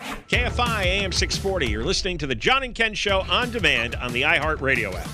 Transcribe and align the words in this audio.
KFI 0.00 0.84
AM 0.84 1.12
640. 1.12 1.68
You're 1.68 1.84
listening 1.84 2.18
to 2.18 2.26
the 2.26 2.34
John 2.34 2.62
and 2.62 2.74
Ken 2.74 2.94
Show 2.94 3.20
on 3.30 3.50
demand 3.50 3.94
on 3.96 4.12
the 4.12 4.22
iHeartRadio 4.22 4.94
app. 4.94 5.08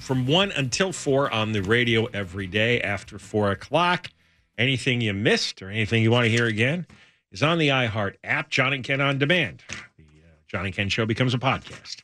From 0.00 0.26
1 0.26 0.52
until 0.52 0.92
4 0.92 1.32
on 1.32 1.52
the 1.52 1.62
radio 1.62 2.06
every 2.06 2.46
day 2.46 2.80
after 2.80 3.18
4 3.18 3.52
o'clock. 3.52 4.10
Anything 4.58 5.00
you 5.00 5.14
missed 5.14 5.62
or 5.62 5.70
anything 5.70 6.02
you 6.02 6.10
want 6.10 6.24
to 6.24 6.30
hear 6.30 6.46
again 6.46 6.86
is 7.32 7.42
on 7.42 7.58
the 7.58 7.68
iHeart 7.68 8.16
app, 8.22 8.50
John 8.50 8.72
and 8.72 8.84
Ken 8.84 9.00
on 9.00 9.18
demand. 9.18 9.62
The 9.96 10.04
uh, 10.04 10.36
John 10.46 10.66
and 10.66 10.74
Ken 10.74 10.88
Show 10.88 11.06
becomes 11.06 11.34
a 11.34 11.38
podcast. 11.38 12.02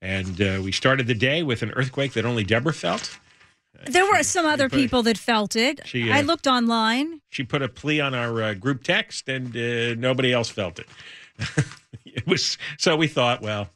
And 0.00 0.40
uh, 0.40 0.60
we 0.62 0.72
started 0.72 1.06
the 1.06 1.14
day 1.14 1.42
with 1.42 1.62
an 1.62 1.70
earthquake 1.72 2.12
that 2.14 2.24
only 2.24 2.44
Deborah 2.44 2.72
felt. 2.72 3.18
There 3.86 4.04
were 4.06 4.22
some 4.22 4.46
other 4.46 4.66
it- 4.66 4.72
people 4.72 5.02
that 5.04 5.18
felt 5.18 5.56
it. 5.56 5.80
She, 5.84 6.10
uh, 6.10 6.16
I 6.16 6.20
looked 6.22 6.46
online. 6.46 7.20
She 7.30 7.42
put 7.44 7.62
a 7.62 7.68
plea 7.68 8.00
on 8.00 8.14
our 8.14 8.42
uh, 8.42 8.54
group 8.54 8.82
text, 8.82 9.28
and 9.28 9.56
uh, 9.56 9.94
nobody 9.94 10.32
else 10.32 10.48
felt 10.48 10.78
it. 10.78 10.86
it 12.04 12.26
was 12.26 12.56
so 12.78 12.96
we 12.96 13.08
thought, 13.08 13.42
well, 13.42 13.68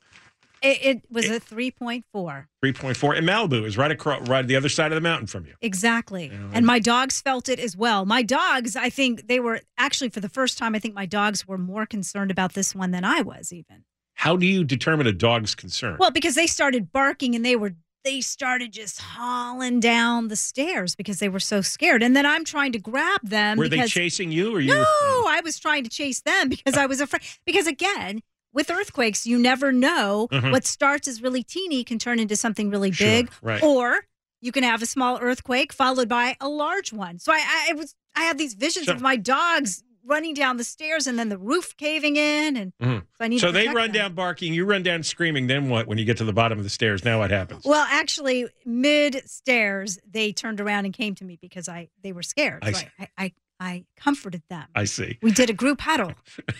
It, 0.63 0.79
it 0.83 1.03
was 1.11 1.27
a 1.29 1.41
3.4. 1.41 2.47
three 2.61 2.73
point 2.73 2.97
four 2.97 3.15
and 3.15 3.27
Malibu 3.29 3.65
is 3.65 3.77
right 3.77 3.91
across, 3.91 4.29
right 4.29 4.47
the 4.47 4.57
other 4.57 4.69
side 4.69 4.93
of 4.93 4.97
the 4.97 5.01
mountain 5.01 5.27
from 5.27 5.45
you. 5.47 5.55
Exactly. 5.61 6.31
And 6.53 6.65
my 6.67 6.79
dogs 6.79 7.21
felt 7.21 7.49
it 7.49 7.59
as 7.59 7.77
well. 7.77 8.05
My 8.07 8.23
dogs, 8.23 8.77
I 8.77 8.91
think 8.91 9.27
they 9.29 9.41
were 9.41 9.61
actually 9.77 10.11
for 10.11 10.21
the 10.21 10.29
first 10.29 10.59
time, 10.59 10.75
I 10.75 10.79
think 10.79 10.95
my 10.95 11.07
dogs 11.07 11.47
were 11.47 11.59
more 11.59 11.87
concerned 11.87 12.31
about 12.31 12.55
this 12.55 12.75
one 12.75 12.91
than 12.93 13.05
I 13.05 13.21
was 13.23 13.53
even. 13.53 13.85
How 14.15 14.37
do 14.37 14.47
you 14.47 14.65
determine 14.65 15.07
a 15.07 15.13
dog's 15.13 15.55
concern? 15.55 15.97
Well, 16.01 16.11
because 16.11 16.35
they 16.35 16.49
started 16.49 16.91
barking 16.93 17.37
and 17.37 17.45
they 17.45 17.55
were 17.55 17.75
they 18.09 18.21
started 18.23 18.73
just 18.73 19.01
hauling 19.03 19.81
down 19.81 20.29
the 20.29 20.37
stairs 20.37 20.95
because 20.95 21.19
they 21.19 21.29
were 21.29 21.41
so 21.41 21.61
scared. 21.61 22.03
And 22.03 22.17
then 22.17 22.25
I'm 22.25 22.43
trying 22.45 22.73
to 22.73 22.79
grab 22.79 23.21
them. 23.23 23.59
were 23.59 23.69
they 23.69 23.77
because, 23.77 23.91
chasing 23.91 24.33
you, 24.33 24.55
or 24.57 24.61
you? 24.61 24.69
No, 24.69 24.79
were, 24.79 25.31
I 25.31 25.41
was 25.45 25.59
trying 25.59 25.85
to 25.85 25.91
chase 25.91 26.21
them 26.23 26.49
because 26.49 26.75
I 26.77 26.87
was 26.87 27.01
afraid. 27.03 27.23
Because 27.45 27.67
again, 27.67 28.23
with 28.55 28.71
earthquakes, 28.71 29.27
you 29.27 29.39
never 29.39 29.73
know 29.73 30.29
Mhm. 30.33 30.51
what 30.53 30.65
starts 30.65 31.07
as 31.07 31.21
really 31.21 31.43
teeny 31.43 31.85
can 31.85 31.99
turn 31.99 32.19
into 32.19 32.35
something 32.35 32.71
really 32.71 32.91
Sure, 32.93 33.07
big, 33.07 33.31
right. 33.43 33.63
or 33.63 34.07
you 34.41 34.53
can 34.53 34.63
have 34.63 34.81
a 34.81 34.87
small 34.87 35.19
earthquake 35.21 35.71
followed 35.73 36.09
by 36.09 36.35
a 36.41 36.49
large 36.49 36.93
one. 36.95 37.19
So 37.19 37.31
I, 37.33 37.37
I, 37.47 37.67
I 37.71 37.73
was 37.75 37.95
I 38.17 38.23
had 38.23 38.39
these 38.39 38.55
visions 38.55 38.87
So- 38.87 38.93
of 38.95 39.01
my 39.03 39.17
dogs 39.17 39.85
running 40.09 40.35
down 40.35 40.57
the 40.57 40.65
stairs 40.65 41.07
and 41.07 41.19
then 41.19 41.29
the 41.29 41.39
roof 41.39 41.77
caving 41.77 42.17
in, 42.17 42.57
and 42.57 42.73
Mhm. 42.83 43.03
so 43.39 43.49
So 43.49 43.53
they 43.53 43.69
run 43.69 43.93
them. 43.93 43.93
down 43.93 44.15
barking, 44.15 44.55
you 44.55 44.65
run 44.65 44.83
down 44.83 45.03
screaming. 45.03 45.47
Then 45.47 45.69
what? 45.69 45.87
When 45.87 45.99
you 45.99 46.05
get 46.05 46.17
to 46.19 46.25
the 46.25 46.33
bottom 46.33 46.59
of 46.59 46.65
the 46.65 46.71
stairs, 46.71 47.05
now 47.05 47.19
what 47.19 47.31
happens? 47.31 47.65
Well, 47.65 47.87
actually, 47.91 48.47
mid 48.65 49.29
stairs, 49.29 49.99
they 50.11 50.33
turned 50.33 50.61
around 50.61 50.87
and 50.87 50.95
came 50.95 51.15
to 51.17 51.25
me 51.25 51.39
because 51.41 51.69
I 51.69 51.89
they 52.03 52.13
were 52.13 52.23
scared. 52.23 52.65
I 52.65 52.73
So. 52.73 52.87
I, 52.99 53.09
I, 53.19 53.33
I 53.61 53.85
comforted 53.97 54.43
them. 54.49 54.67
I 54.75 54.85
see. 54.85 55.19
We 55.23 55.31
did 55.33 55.51
a 55.51 55.55
group 55.55 55.81
huddle. 55.83 56.15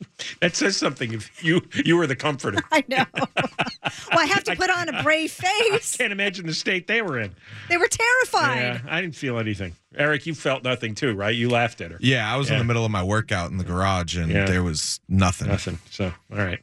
That 0.40 0.54
says 0.56 0.76
something. 0.76 1.12
If 1.12 1.42
you 1.44 1.62
you 1.84 1.96
were 1.96 2.06
the 2.06 2.16
comforter, 2.16 2.58
I 2.72 2.84
know. 2.88 3.04
well, 3.14 4.18
I 4.18 4.26
have 4.26 4.44
to 4.44 4.56
put 4.56 4.68
on 4.70 4.88
a 4.88 5.02
brave 5.02 5.30
face. 5.30 5.94
I 5.94 5.98
can't 5.98 6.12
imagine 6.12 6.46
the 6.46 6.54
state 6.54 6.86
they 6.86 7.02
were 7.02 7.18
in. 7.18 7.34
They 7.68 7.76
were 7.76 7.88
terrified. 7.88 8.56
Yeah, 8.56 8.80
I 8.88 9.00
didn't 9.00 9.14
feel 9.16 9.38
anything. 9.38 9.74
Eric, 9.96 10.26
you 10.26 10.34
felt 10.34 10.62
nothing 10.64 10.94
too, 10.94 11.14
right? 11.14 11.34
You 11.34 11.48
laughed 11.50 11.80
at 11.80 11.90
her. 11.92 11.98
Yeah, 12.00 12.32
I 12.32 12.36
was 12.36 12.48
Yeah. 12.48 12.54
in 12.54 12.58
the 12.60 12.64
middle 12.64 12.84
of 12.84 12.90
my 12.90 13.02
workout 13.02 13.50
in 13.50 13.58
the 13.58 13.64
garage, 13.64 14.16
and 14.16 14.30
Yeah. 14.30 14.44
there 14.44 14.62
was 14.62 15.00
nothing. 15.08 15.48
Nothing. 15.48 15.78
So, 15.90 16.06
all 16.32 16.38
right. 16.38 16.60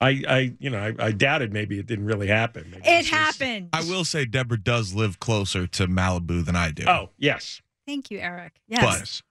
I, 0.00 0.22
I, 0.28 0.52
you 0.58 0.68
know, 0.70 0.78
I, 0.78 1.06
I 1.06 1.12
doubted 1.12 1.52
maybe 1.52 1.78
it 1.78 1.86
didn't 1.86 2.06
really 2.06 2.26
happen. 2.26 2.64
Maybe 2.70 2.86
It 2.86 2.96
was 2.98 3.06
just- 3.08 3.40
happened. 3.40 3.68
I 3.72 3.82
will 3.82 4.04
say 4.04 4.24
Deborah 4.26 4.58
does 4.60 4.92
live 4.92 5.20
closer 5.20 5.66
to 5.68 5.86
Malibu 5.86 6.44
than 6.44 6.56
I 6.56 6.70
do. 6.72 6.84
Oh, 6.86 7.10
yes. 7.18 7.62
Thank 7.86 8.10
you, 8.10 8.18
Eric. 8.18 8.60
Yes. 8.68 9.22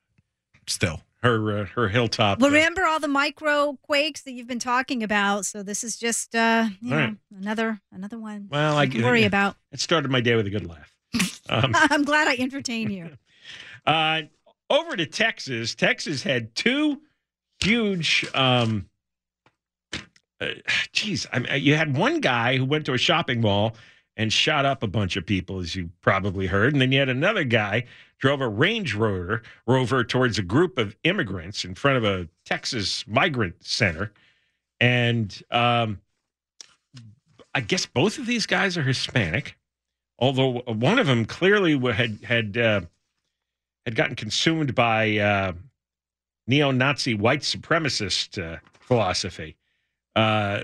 but 0.64 0.70
still, 0.72 1.02
Her, 1.24 1.60
uh, 1.60 1.66
her 1.68 1.88
hilltop. 1.88 2.44
uh, 2.44 2.48
Remember 2.48 2.84
all 2.86 3.00
the 3.00 3.08
micro 3.08 3.78
quakes 3.82 4.24
that 4.24 4.34
you've 4.34 4.48
been 4.48 4.60
talking 4.60 5.04
about. 5.04 5.46
So 5.46 5.64
this 5.64 5.82
is 5.84 5.96
just 5.96 6.36
uh, 6.36 6.68
you 6.82 6.90
know, 6.90 6.98
right. 6.98 7.18
another 7.40 7.80
another 7.94 8.20
one. 8.20 8.50
Well, 8.52 8.78
I 8.78 8.88
can 8.88 9.04
worry 9.04 9.22
yeah. 9.22 9.28
about. 9.28 9.56
It 9.72 9.80
started 9.80 10.12
my 10.12 10.20
day 10.20 10.36
with 10.36 10.48
a 10.48 10.50
good 10.50 10.68
laugh. 10.68 10.94
Um, 11.50 11.74
I'm 11.76 12.06
glad 12.06 12.30
I 12.30 12.36
entertain 12.36 12.90
you. 12.90 13.10
uh, 13.86 14.22
over 14.70 14.96
to 14.96 15.06
Texas. 15.06 15.76
Texas 15.76 16.24
had 16.24 16.56
two 16.56 17.02
huge. 17.62 18.26
Um, 18.34 18.90
uh, 20.40 20.48
geez, 20.94 21.28
I 21.32 21.40
mean, 21.40 21.62
you 21.62 21.76
had 21.76 21.98
one 21.98 22.22
guy 22.22 22.58
who 22.58 22.66
went 22.66 22.86
to 22.86 22.94
a 22.94 22.98
shopping 22.98 23.42
mall 23.42 23.76
and 24.16 24.32
shot 24.32 24.66
up 24.66 24.84
a 24.84 24.88
bunch 24.88 25.16
of 25.16 25.26
people, 25.26 25.60
as 25.60 25.76
you 25.76 25.90
probably 26.02 26.48
heard, 26.48 26.74
and 26.74 26.82
then 26.82 26.92
you 26.92 27.00
had 27.00 27.10
another 27.10 27.44
guy 27.44 27.86
drove 28.20 28.42
a 28.42 28.48
Range 28.48 28.94
Rover 28.96 29.42
Rover 29.68 30.04
towards 30.04 30.38
a 30.40 30.44
group 30.44 30.78
of 30.78 30.96
immigrants 31.04 31.66
in 31.66 31.76
front 31.76 31.98
of 31.98 32.04
a 32.06 32.30
Texas 32.46 33.06
migrant 33.08 33.56
center, 33.66 34.14
and 34.80 35.44
um, 35.52 36.00
I 37.54 37.62
guess 37.62 37.86
both 37.86 38.18
of 38.18 38.26
these 38.26 38.46
guys 38.46 38.78
are 38.78 38.84
Hispanic, 38.84 39.58
although 40.20 40.62
one 40.68 41.00
of 41.00 41.08
them 41.08 41.26
clearly 41.26 41.78
had 41.92 42.20
had 42.24 42.58
uh, 42.58 42.82
had 43.86 43.96
gotten 43.96 44.16
consumed 44.16 44.74
by 44.74 45.18
uh, 45.18 45.54
neo-Nazi 46.48 47.16
white 47.16 47.42
supremacist 47.42 48.42
uh, 48.42 48.60
philosophy. 48.80 49.58
Uh, 50.16 50.62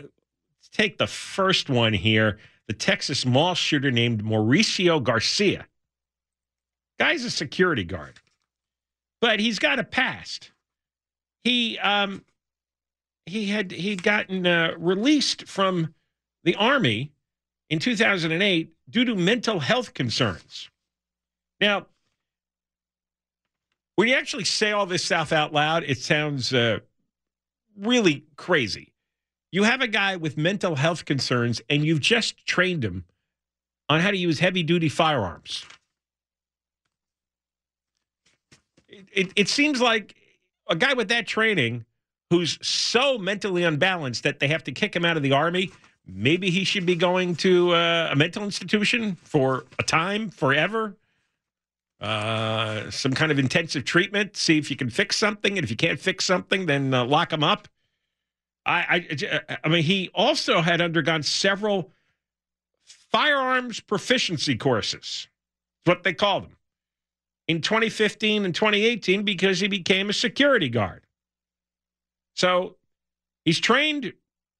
take 0.71 0.97
the 0.97 1.07
first 1.07 1.69
one 1.69 1.93
here: 1.93 2.37
the 2.69 2.73
Texas 2.73 3.25
mall 3.25 3.55
shooter 3.55 3.89
named 3.89 4.23
Mauricio 4.23 5.01
Garcia. 5.01 5.65
Guy's 6.99 7.25
a 7.25 7.31
security 7.31 7.83
guard, 7.83 8.19
but 9.19 9.39
he's 9.39 9.57
got 9.57 9.79
a 9.79 9.83
past. 9.83 10.51
He 11.43 11.79
um, 11.79 12.23
he 13.25 13.47
had 13.47 13.71
he'd 13.71 14.03
gotten 14.03 14.45
uh, 14.45 14.75
released 14.77 15.47
from 15.47 15.95
the 16.43 16.55
army 16.55 17.11
in 17.71 17.79
2008 17.79 18.71
due 18.87 19.05
to 19.05 19.15
mental 19.15 19.59
health 19.59 19.95
concerns. 19.95 20.69
Now, 21.59 21.87
when 23.95 24.09
you 24.09 24.13
actually 24.13 24.45
say 24.45 24.73
all 24.73 24.85
this 24.85 25.03
stuff 25.03 25.33
out 25.33 25.53
loud, 25.53 25.85
it 25.85 25.97
sounds 25.97 26.53
uh, 26.53 26.79
really 27.79 28.25
crazy. 28.35 28.88
You 29.51 29.63
have 29.63 29.81
a 29.81 29.87
guy 29.87 30.15
with 30.15 30.37
mental 30.37 30.75
health 30.75 31.05
concerns, 31.05 31.61
and 31.69 31.83
you've 31.83 31.99
just 31.99 32.45
trained 32.45 32.83
him 32.83 33.05
on 33.87 33.99
how 34.01 34.11
to 34.11 34.17
use 34.17 34.39
heavy 34.39 34.61
duty 34.61 34.89
firearms. 34.89 35.65
It, 38.87 39.05
it, 39.11 39.31
it 39.35 39.49
seems 39.49 39.81
like 39.81 40.15
a 40.67 40.75
guy 40.75 40.93
with 40.93 41.07
that 41.09 41.25
training 41.25 41.85
who's 42.29 42.59
so 42.65 43.17
mentally 43.17 43.63
unbalanced 43.63 44.23
that 44.23 44.39
they 44.39 44.47
have 44.47 44.63
to 44.65 44.71
kick 44.71 44.95
him 44.95 45.03
out 45.03 45.17
of 45.17 45.23
the 45.23 45.31
army. 45.31 45.71
Maybe 46.05 46.51
he 46.51 46.63
should 46.63 46.85
be 46.85 46.95
going 46.95 47.35
to 47.37 47.73
uh, 47.73 48.09
a 48.11 48.15
mental 48.15 48.43
institution 48.43 49.15
for 49.15 49.65
a 49.79 49.83
time, 49.83 50.29
forever. 50.29 50.95
Uh, 51.99 52.89
some 52.91 53.13
kind 53.13 53.31
of 53.31 53.39
intensive 53.39 53.83
treatment. 53.83 54.37
See 54.37 54.57
if 54.57 54.69
you 54.69 54.77
can 54.77 54.89
fix 54.89 55.17
something, 55.17 55.57
and 55.57 55.63
if 55.63 55.71
you 55.71 55.75
can't 55.75 55.99
fix 55.99 56.25
something, 56.25 56.67
then 56.67 56.93
uh, 56.93 57.05
lock 57.05 57.33
him 57.33 57.43
up. 57.43 57.67
I, 58.65 59.07
I, 59.11 59.57
I 59.63 59.69
mean, 59.69 59.83
he 59.83 60.09
also 60.13 60.61
had 60.61 60.81
undergone 60.81 61.23
several 61.23 61.91
firearms 63.11 63.79
proficiency 63.79 64.55
courses. 64.55 65.27
What 65.85 66.03
they 66.03 66.13
call 66.13 66.41
them 66.41 66.57
in 67.47 67.61
2015 67.61 68.45
and 68.45 68.53
2018 68.53 69.23
because 69.23 69.59
he 69.59 69.67
became 69.67 70.09
a 70.09 70.13
security 70.13 70.69
guard. 70.69 71.05
So 72.35 72.75
he's 73.43 73.59
trained 73.59 74.13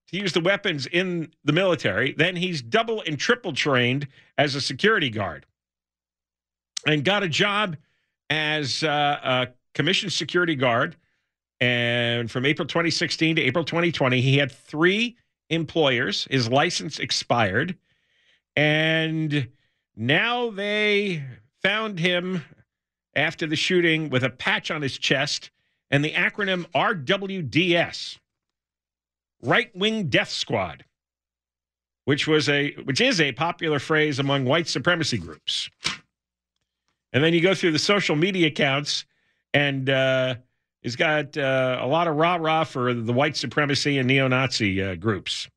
to 0.07 0.17
use 0.17 0.33
the 0.33 0.41
weapons 0.41 0.87
in 0.87 1.31
the 1.43 1.53
military. 1.53 2.13
Then 2.13 2.35
he's 2.35 2.61
double 2.61 3.03
and 3.05 3.17
triple 3.19 3.53
trained 3.53 4.07
as 4.37 4.55
a 4.55 4.61
security 4.61 5.11
guard 5.11 5.45
and 6.87 7.05
got 7.05 7.21
a 7.21 7.29
job 7.29 7.77
as 8.29 8.83
uh, 8.83 9.19
a 9.23 9.47
commissioned 9.73 10.13
security 10.13 10.55
guard. 10.55 10.95
And 11.61 12.31
from 12.31 12.45
April 12.45 12.67
2016 12.67 13.35
to 13.35 13.41
April 13.41 13.63
2020, 13.63 14.21
he 14.21 14.37
had 14.37 14.51
three 14.51 15.17
employers. 15.49 16.27
His 16.31 16.49
license 16.49 16.99
expired. 16.99 17.77
And 18.55 19.49
now 19.95 20.51
they 20.51 21.23
found 21.61 21.99
him 21.99 22.43
after 23.15 23.45
the 23.45 23.55
shooting 23.55 24.09
with 24.09 24.23
a 24.23 24.29
patch 24.29 24.71
on 24.71 24.81
his 24.81 24.97
chest 24.97 25.51
and 25.91 26.03
the 26.03 26.13
acronym 26.13 26.65
RWDS, 26.75 28.17
Right 29.41 29.75
Wing 29.75 30.07
Death 30.07 30.29
Squad, 30.29 30.85
which 32.05 32.27
was 32.27 32.47
a 32.49 32.71
which 32.83 33.01
is 33.01 33.19
a 33.19 33.31
popular 33.31 33.79
phrase 33.79 34.19
among 34.19 34.45
white 34.45 34.67
supremacy 34.67 35.17
groups. 35.17 35.69
And 37.11 37.23
then 37.23 37.33
you 37.33 37.41
go 37.41 37.55
through 37.55 37.71
the 37.71 37.79
social 37.79 38.15
media 38.15 38.47
accounts, 38.47 39.05
and 39.53 39.89
uh, 39.89 40.35
he's 40.81 40.95
got 40.95 41.37
uh, 41.37 41.79
a 41.81 41.87
lot 41.87 42.07
of 42.07 42.15
rah 42.15 42.35
rah 42.35 42.63
for 42.63 42.93
the 42.93 43.13
white 43.13 43.37
supremacy 43.37 43.97
and 43.97 44.07
neo 44.07 44.27
Nazi 44.27 44.81
uh, 44.81 44.95
groups. 44.95 45.47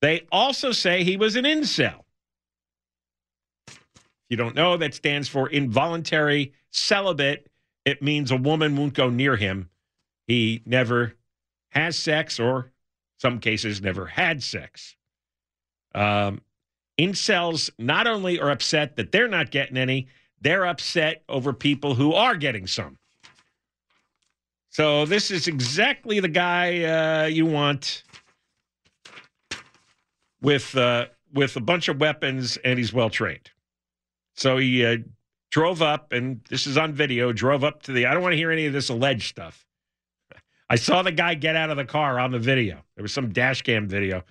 They 0.00 0.26
also 0.32 0.72
say 0.72 1.04
he 1.04 1.16
was 1.16 1.36
an 1.36 1.44
incel. 1.44 2.04
If 3.68 3.78
you 4.30 4.36
don't 4.36 4.54
know, 4.54 4.76
that 4.76 4.94
stands 4.94 5.28
for 5.28 5.48
involuntary 5.48 6.52
celibate 6.70 7.50
it 7.84 8.02
means 8.02 8.30
a 8.30 8.36
woman 8.36 8.76
won't 8.76 8.94
go 8.94 9.10
near 9.10 9.36
him. 9.36 9.68
He 10.26 10.62
never 10.64 11.16
has 11.70 11.96
sex, 11.96 12.38
or 12.38 12.70
some 13.18 13.40
cases 13.40 13.80
never 13.80 14.06
had 14.06 14.42
sex. 14.42 14.96
Um, 15.94 16.42
incels 16.98 17.70
not 17.78 18.06
only 18.06 18.38
are 18.38 18.50
upset 18.50 18.96
that 18.96 19.12
they're 19.12 19.28
not 19.28 19.50
getting 19.50 19.76
any, 19.76 20.08
they're 20.40 20.66
upset 20.66 21.22
over 21.28 21.52
people 21.52 21.94
who 21.94 22.12
are 22.12 22.36
getting 22.36 22.66
some. 22.66 22.98
So 24.70 25.04
this 25.04 25.30
is 25.30 25.48
exactly 25.48 26.20
the 26.20 26.28
guy 26.28 26.84
uh, 26.84 27.26
you 27.26 27.44
want 27.44 28.04
with 30.40 30.76
uh, 30.76 31.06
with 31.32 31.56
a 31.56 31.60
bunch 31.60 31.88
of 31.88 32.00
weapons, 32.00 32.56
and 32.64 32.78
he's 32.78 32.92
well 32.92 33.10
trained. 33.10 33.50
So 34.34 34.56
he 34.58 34.84
uh, 34.84 34.98
drove 35.50 35.82
up, 35.82 36.12
and 36.12 36.40
this 36.48 36.66
is 36.66 36.78
on 36.78 36.92
video, 36.92 37.32
drove 37.32 37.64
up 37.64 37.82
to 37.82 37.92
the, 37.92 38.06
I 38.06 38.14
don't 38.14 38.22
want 38.22 38.32
to 38.32 38.36
hear 38.36 38.50
any 38.50 38.66
of 38.66 38.72
this 38.72 38.88
alleged 38.88 39.28
stuff. 39.28 39.66
I 40.68 40.76
saw 40.76 41.02
the 41.02 41.12
guy 41.12 41.34
get 41.34 41.56
out 41.56 41.70
of 41.70 41.76
the 41.76 41.84
car 41.84 42.20
on 42.20 42.30
the 42.30 42.38
video. 42.38 42.78
There 42.94 43.02
was 43.02 43.12
some 43.12 43.32
dash 43.32 43.62
cam 43.62 43.88
video 43.88 44.22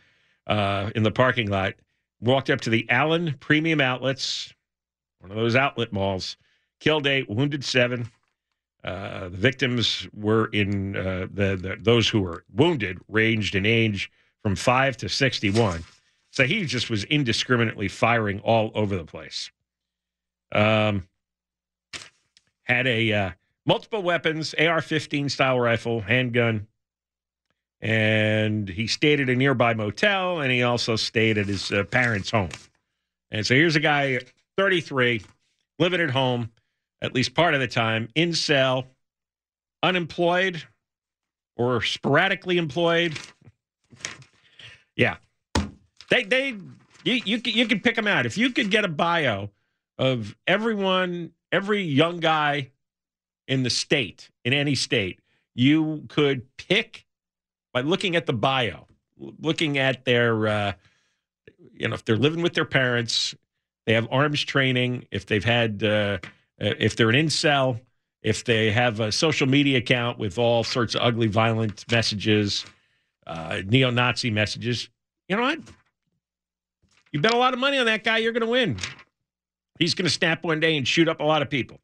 uh, 0.48 0.90
in 0.96 1.04
the 1.04 1.12
parking 1.12 1.50
lot. 1.50 1.74
Walked 2.22 2.50
up 2.50 2.62
to 2.62 2.70
the 2.70 2.90
Allen 2.90 3.36
Premium 3.40 3.82
Outlets, 3.82 4.54
one 5.20 5.32
of 5.32 5.38
those 5.38 5.56
outlet 5.56 5.92
malls, 5.92 6.38
killed 6.80 7.08
eight, 7.08 7.30
wounded 7.30 7.64
seven. 7.64 8.10
Uh, 8.84 9.28
the 9.30 9.38
victims 9.38 10.08
were 10.14 10.46
in 10.48 10.96
uh, 10.96 11.28
the, 11.32 11.56
the 11.56 11.78
those 11.82 12.08
who 12.08 12.22
were 12.22 12.46
wounded 12.56 12.98
ranged 13.10 13.56
in 13.56 13.66
age 13.66 14.10
from 14.42 14.56
five 14.56 14.96
to 14.98 15.10
sixty-one. 15.10 15.84
So 16.32 16.46
he 16.46 16.66
just 16.66 16.90
was 16.90 17.04
indiscriminately 17.06 17.88
firing 17.88 18.40
all 18.40 18.72
over 18.76 18.96
the 18.96 19.04
place. 19.04 19.52
Um, 20.52 21.08
had 22.64 22.88
a 22.88 23.12
uh, 23.12 23.32
multiple 23.66 24.04
weapons, 24.04 24.54
AR-15 24.54 25.30
style 25.30 25.60
rifle, 25.60 26.02
handgun, 26.02 26.68
and 27.82 28.70
he 28.70 28.88
stayed 28.88 29.20
at 29.20 29.30
a 29.30 29.36
nearby 29.36 29.74
motel, 29.74 30.40
and 30.40 30.52
he 30.52 30.64
also 30.64 30.96
stayed 30.96 31.38
at 31.38 31.48
his 31.48 31.72
uh, 31.72 31.84
parents' 31.86 32.32
home. 32.32 32.50
And 33.32 33.46
so 33.46 33.56
here's 33.56 33.76
a 33.76 33.80
guy, 33.80 34.20
33, 34.58 35.24
living 35.80 36.02
at 36.02 36.12
home 36.12 36.52
at 37.02 37.14
least 37.14 37.34
part 37.34 37.54
of 37.54 37.60
the 37.60 37.68
time, 37.68 38.10
incel, 38.16 38.86
unemployed 39.84 40.64
or 41.56 41.82
sporadically 41.82 42.58
employed. 42.58 43.18
yeah, 44.96 45.18
they 46.10 46.24
they 46.24 46.56
you 47.04 47.22
you 47.26 47.42
you 47.46 47.68
could 47.68 47.84
pick 47.84 47.96
them 47.96 48.08
out 48.08 48.26
if 48.26 48.38
you 48.38 48.52
could 48.52 48.72
get 48.72 48.86
a 48.86 48.90
bio 48.90 49.50
of 50.00 50.36
everyone, 50.48 51.32
every 51.52 51.84
young 51.84 52.20
guy 52.20 52.72
in 53.48 53.64
the 53.64 53.70
state, 53.70 54.30
in 54.46 54.54
any 54.54 54.76
state, 54.76 55.20
you 55.54 56.06
could 56.08 56.46
pick 56.58 57.06
by 57.74 57.82
looking 57.82 58.16
at 58.16 58.26
the 58.26 58.34
bio, 58.34 58.88
looking 59.18 59.78
at 59.78 60.06
their, 60.06 60.48
uh, 60.48 60.74
you 61.74 61.88
know, 61.88 61.96
if 61.96 62.06
they're 62.06 62.16
living 62.16 62.42
with 62.42 62.54
their 62.54 62.66
parents, 62.66 63.36
they 63.86 63.94
have 63.94 64.08
arms 64.10 64.44
training, 64.44 65.06
if 65.12 65.26
they've 65.26 65.44
had, 65.44 65.84
uh, 65.84 66.20
if 66.60 66.96
they're 66.96 67.10
an 67.10 67.16
incel, 67.16 67.80
if 68.22 68.44
they 68.44 68.72
have 68.72 69.00
a 69.00 69.12
social 69.12 69.48
media 69.48 69.78
account 69.78 70.20
with 70.20 70.38
all 70.38 70.64
sorts 70.64 70.96
of 70.96 71.02
ugly, 71.02 71.28
violent 71.28 71.90
messages, 71.90 72.66
uh, 73.28 73.62
neo 73.66 73.90
Nazi 73.90 74.30
messages, 74.30 74.90
you 75.28 75.36
know 75.36 75.44
what? 75.44 75.60
You 77.12 77.22
bet 77.22 77.34
a 77.34 77.38
lot 77.38 77.54
of 77.54 77.60
money 77.60 77.78
on 77.78 77.86
that 77.86 78.04
guy, 78.04 78.18
you're 78.18 78.34
going 78.34 78.46
to 78.46 78.52
win. 78.52 78.78
He's 79.80 79.94
going 79.94 80.06
to 80.06 80.12
snap 80.12 80.44
one 80.44 80.60
day 80.60 80.78
and 80.78 80.88
shoot 80.88 81.08
up 81.08 81.22
a 81.22 81.24
lot 81.24 81.42
of 81.42 81.50
people. 81.50 81.80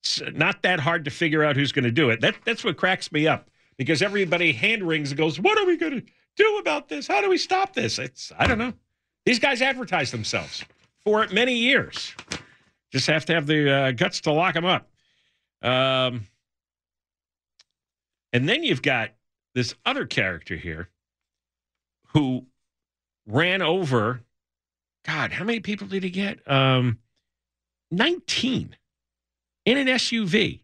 It's 0.00 0.22
not 0.32 0.62
that 0.62 0.80
hard 0.80 1.04
to 1.06 1.10
figure 1.10 1.42
out 1.42 1.56
who's 1.56 1.72
going 1.72 1.84
to 1.84 1.90
do 1.90 2.10
it. 2.10 2.20
That, 2.20 2.36
that's 2.44 2.62
what 2.64 2.76
cracks 2.76 3.10
me 3.10 3.26
up 3.26 3.50
because 3.76 4.02
everybody 4.02 4.52
hand 4.52 4.82
wrings 4.82 5.10
and 5.10 5.18
goes, 5.18 5.40
What 5.40 5.58
are 5.58 5.66
we 5.66 5.76
going 5.76 6.00
to 6.00 6.06
do 6.36 6.58
about 6.58 6.88
this? 6.88 7.06
How 7.06 7.20
do 7.20 7.28
we 7.28 7.38
stop 7.38 7.74
this? 7.74 7.98
It's, 7.98 8.32
I 8.38 8.46
don't 8.46 8.58
know. 8.58 8.72
These 9.24 9.38
guys 9.38 9.62
advertise 9.62 10.10
themselves 10.10 10.64
for 11.02 11.26
many 11.28 11.54
years. 11.54 12.14
Just 12.94 13.08
have 13.08 13.24
to 13.24 13.34
have 13.34 13.48
the 13.48 13.72
uh, 13.72 13.90
guts 13.90 14.20
to 14.20 14.30
lock 14.30 14.54
them 14.54 14.64
up. 14.64 14.88
Um, 15.62 16.28
and 18.32 18.48
then 18.48 18.62
you've 18.62 18.82
got 18.82 19.10
this 19.52 19.74
other 19.84 20.06
character 20.06 20.54
here 20.54 20.90
who 22.12 22.46
ran 23.26 23.62
over, 23.62 24.20
God, 25.04 25.32
how 25.32 25.42
many 25.42 25.58
people 25.58 25.88
did 25.88 26.04
he 26.04 26.10
get? 26.10 26.48
Um, 26.48 27.00
19 27.90 28.76
in 29.64 29.76
an 29.76 29.88
SUV, 29.88 30.60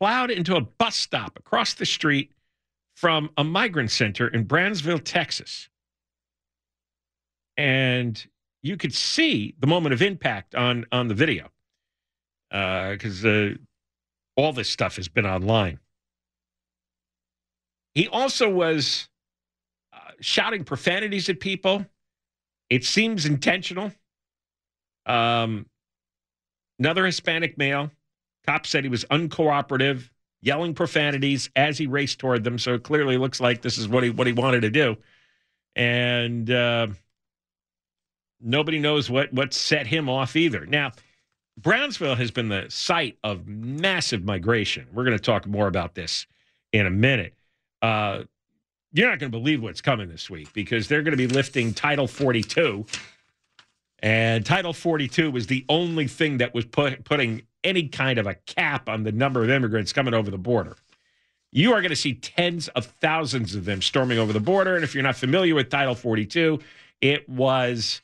plowed 0.00 0.32
into 0.32 0.56
a 0.56 0.62
bus 0.62 0.96
stop 0.96 1.38
across 1.38 1.74
the 1.74 1.86
street 1.86 2.32
from 2.96 3.30
a 3.36 3.44
migrant 3.44 3.92
center 3.92 4.26
in 4.26 4.42
Brownsville, 4.42 4.98
Texas. 4.98 5.68
And 7.56 8.26
you 8.62 8.76
could 8.76 8.94
see 8.94 9.54
the 9.58 9.66
moment 9.66 9.92
of 9.92 10.02
impact 10.02 10.54
on, 10.54 10.86
on 10.92 11.08
the 11.08 11.14
video 11.14 11.48
because 12.50 13.24
uh, 13.24 13.28
uh, 13.28 13.54
all 14.36 14.52
this 14.52 14.70
stuff 14.70 14.96
has 14.96 15.08
been 15.08 15.26
online. 15.26 15.78
He 17.94 18.08
also 18.08 18.48
was 18.48 19.08
uh, 19.92 20.12
shouting 20.20 20.64
profanities 20.64 21.28
at 21.28 21.40
people. 21.40 21.84
It 22.70 22.84
seems 22.84 23.26
intentional. 23.26 23.92
Um, 25.06 25.66
Another 26.82 27.06
Hispanic 27.06 27.56
male. 27.58 27.92
Cop 28.44 28.66
said 28.66 28.82
he 28.82 28.90
was 28.90 29.04
uncooperative, 29.04 30.10
yelling 30.40 30.74
profanities 30.74 31.48
as 31.54 31.78
he 31.78 31.86
raced 31.86 32.18
toward 32.18 32.42
them. 32.42 32.58
So 32.58 32.74
it 32.74 32.82
clearly 32.82 33.16
looks 33.16 33.40
like 33.40 33.62
this 33.62 33.78
is 33.78 33.86
what 33.86 34.02
he 34.02 34.10
what 34.10 34.26
he 34.26 34.32
wanted 34.32 34.62
to 34.62 34.70
do. 34.70 34.96
And 35.76 36.50
uh, 36.50 36.88
nobody 38.42 38.78
knows 38.78 39.10
what 39.10 39.32
what 39.32 39.54
set 39.54 39.86
him 39.86 40.08
off 40.08 40.36
either. 40.36 40.66
Now, 40.66 40.92
Brownsville 41.56 42.16
has 42.16 42.30
been 42.30 42.48
the 42.48 42.66
site 42.68 43.18
of 43.22 43.46
massive 43.46 44.24
migration. 44.24 44.86
We're 44.92 45.04
going 45.04 45.16
to 45.16 45.22
talk 45.22 45.46
more 45.46 45.66
about 45.66 45.94
this 45.94 46.26
in 46.72 46.86
a 46.86 46.90
minute. 46.90 47.34
Uh, 47.80 48.24
you're 48.92 49.08
not 49.08 49.18
going 49.18 49.30
to 49.32 49.38
believe 49.38 49.62
what's 49.62 49.80
coming 49.80 50.08
this 50.08 50.28
week 50.28 50.52
because 50.52 50.88
they're 50.88 51.02
going 51.02 51.16
to 51.16 51.16
be 51.16 51.26
lifting 51.26 51.72
Title 51.72 52.06
42. 52.06 52.84
And 54.00 54.44
Title 54.44 54.72
42 54.72 55.30
was 55.30 55.46
the 55.46 55.64
only 55.68 56.06
thing 56.06 56.38
that 56.38 56.52
was 56.54 56.64
put, 56.64 57.04
putting 57.04 57.42
any 57.64 57.88
kind 57.88 58.18
of 58.18 58.26
a 58.26 58.34
cap 58.34 58.88
on 58.88 59.04
the 59.04 59.12
number 59.12 59.42
of 59.42 59.50
immigrants 59.50 59.92
coming 59.92 60.14
over 60.14 60.30
the 60.30 60.38
border. 60.38 60.76
You 61.52 61.72
are 61.74 61.80
going 61.80 61.90
to 61.90 61.96
see 61.96 62.14
tens 62.14 62.68
of 62.68 62.86
thousands 62.86 63.54
of 63.54 63.64
them 63.64 63.82
storming 63.82 64.18
over 64.18 64.32
the 64.32 64.40
border. 64.40 64.74
And 64.74 64.84
if 64.84 64.94
you're 64.94 65.04
not 65.04 65.16
familiar 65.16 65.54
with 65.54 65.68
Title 65.70 65.94
42, 65.94 66.58
it 67.00 67.28
was 67.28 68.00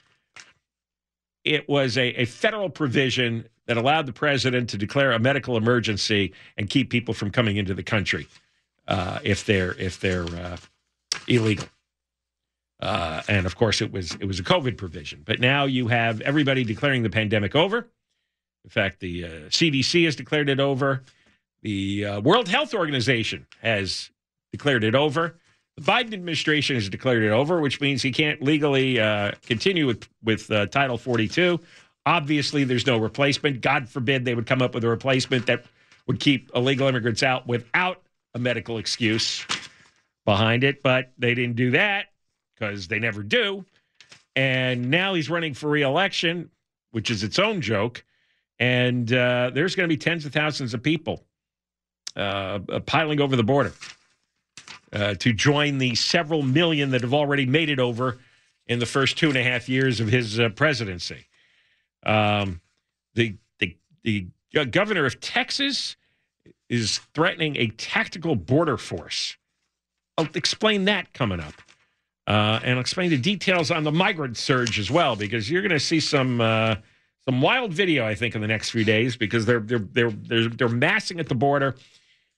it 1.48 1.68
was 1.68 1.96
a, 1.96 2.08
a 2.20 2.24
federal 2.24 2.70
provision 2.70 3.48
that 3.66 3.76
allowed 3.76 4.06
the 4.06 4.12
president 4.12 4.70
to 4.70 4.78
declare 4.78 5.12
a 5.12 5.18
medical 5.18 5.56
emergency 5.56 6.32
and 6.56 6.70
keep 6.70 6.90
people 6.90 7.14
from 7.14 7.30
coming 7.30 7.56
into 7.56 7.74
the 7.74 7.82
country 7.82 8.26
uh, 8.86 9.18
if 9.22 9.44
they're 9.44 9.72
if 9.78 10.00
they're 10.00 10.24
uh, 10.24 10.56
illegal. 11.26 11.66
Uh, 12.80 13.22
and 13.28 13.44
of 13.46 13.56
course, 13.56 13.80
it 13.80 13.92
was 13.92 14.14
it 14.14 14.24
was 14.24 14.38
a 14.38 14.44
COVID 14.44 14.76
provision. 14.76 15.22
But 15.24 15.40
now 15.40 15.64
you 15.64 15.88
have 15.88 16.20
everybody 16.20 16.64
declaring 16.64 17.02
the 17.02 17.10
pandemic 17.10 17.54
over. 17.54 17.88
In 18.64 18.70
fact, 18.70 19.00
the 19.00 19.24
uh, 19.24 19.28
CDC 19.48 20.04
has 20.04 20.16
declared 20.16 20.48
it 20.48 20.60
over. 20.60 21.02
The 21.62 22.04
uh, 22.04 22.20
World 22.20 22.48
Health 22.48 22.74
Organization 22.74 23.46
has 23.62 24.10
declared 24.52 24.84
it 24.84 24.94
over. 24.94 25.36
The 25.78 25.92
Biden 25.92 26.12
administration 26.12 26.74
has 26.74 26.88
declared 26.88 27.22
it 27.22 27.30
over, 27.30 27.60
which 27.60 27.80
means 27.80 28.02
he 28.02 28.10
can't 28.10 28.42
legally 28.42 28.98
uh, 28.98 29.30
continue 29.46 29.86
with 29.86 30.08
with 30.24 30.50
uh, 30.50 30.66
Title 30.66 30.98
42. 30.98 31.60
Obviously, 32.04 32.64
there's 32.64 32.84
no 32.84 32.98
replacement. 32.98 33.60
God 33.60 33.88
forbid 33.88 34.24
they 34.24 34.34
would 34.34 34.46
come 34.46 34.60
up 34.60 34.74
with 34.74 34.82
a 34.82 34.88
replacement 34.88 35.46
that 35.46 35.64
would 36.08 36.18
keep 36.18 36.50
illegal 36.52 36.88
immigrants 36.88 37.22
out 37.22 37.46
without 37.46 38.02
a 38.34 38.40
medical 38.40 38.78
excuse 38.78 39.46
behind 40.24 40.64
it. 40.64 40.82
But 40.82 41.12
they 41.16 41.34
didn't 41.34 41.54
do 41.54 41.70
that 41.70 42.06
because 42.56 42.88
they 42.88 42.98
never 42.98 43.22
do. 43.22 43.64
And 44.34 44.90
now 44.90 45.14
he's 45.14 45.30
running 45.30 45.54
for 45.54 45.68
reelection, 45.68 46.50
which 46.90 47.08
is 47.08 47.22
its 47.22 47.38
own 47.38 47.60
joke. 47.60 48.04
And 48.58 49.12
uh, 49.12 49.52
there's 49.54 49.76
going 49.76 49.88
to 49.88 49.94
be 49.94 49.96
tens 49.96 50.26
of 50.26 50.32
thousands 50.32 50.74
of 50.74 50.82
people 50.82 51.22
uh, 52.16 52.58
piling 52.84 53.20
over 53.20 53.36
the 53.36 53.44
border 53.44 53.72
uh, 54.92 55.14
to 55.14 55.32
join 55.32 55.78
the 55.78 55.94
several 55.94 56.42
million 56.42 56.90
that 56.90 57.02
have 57.02 57.14
already 57.14 57.46
made 57.46 57.68
it 57.68 57.78
over 57.78 58.18
in 58.66 58.78
the 58.78 58.86
first 58.86 59.16
two 59.18 59.28
and 59.28 59.36
a 59.36 59.42
half 59.42 59.68
years 59.68 60.00
of 60.00 60.08
his 60.08 60.38
uh, 60.38 60.48
presidency. 60.50 61.26
Um, 62.04 62.60
the, 63.14 63.36
the, 63.58 63.76
the 64.04 64.26
governor 64.66 65.06
of 65.06 65.20
Texas 65.20 65.96
is 66.68 66.98
threatening 67.14 67.56
a 67.56 67.68
tactical 67.68 68.36
border 68.36 68.76
force. 68.76 69.36
I'll 70.16 70.28
explain 70.34 70.84
that 70.84 71.12
coming 71.12 71.40
up. 71.40 71.54
Uh, 72.26 72.60
and 72.62 72.74
I'll 72.74 72.80
explain 72.80 73.08
the 73.08 73.16
details 73.16 73.70
on 73.70 73.84
the 73.84 73.92
migrant 73.92 74.36
surge 74.36 74.78
as 74.78 74.90
well, 74.90 75.16
because 75.16 75.50
you're 75.50 75.62
going 75.62 75.70
to 75.70 75.80
see 75.80 75.98
some 75.98 76.42
uh, 76.42 76.74
some 77.24 77.40
wild 77.40 77.72
video, 77.72 78.06
I 78.06 78.14
think, 78.14 78.34
in 78.34 78.42
the 78.42 78.46
next 78.46 78.68
few 78.68 78.84
days, 78.84 79.16
because 79.16 79.46
they're 79.46 79.60
they're 79.60 79.78
they're 79.78 80.10
they're, 80.10 80.48
they're 80.48 80.68
massing 80.68 81.20
at 81.20 81.28
the 81.28 81.34
border 81.34 81.74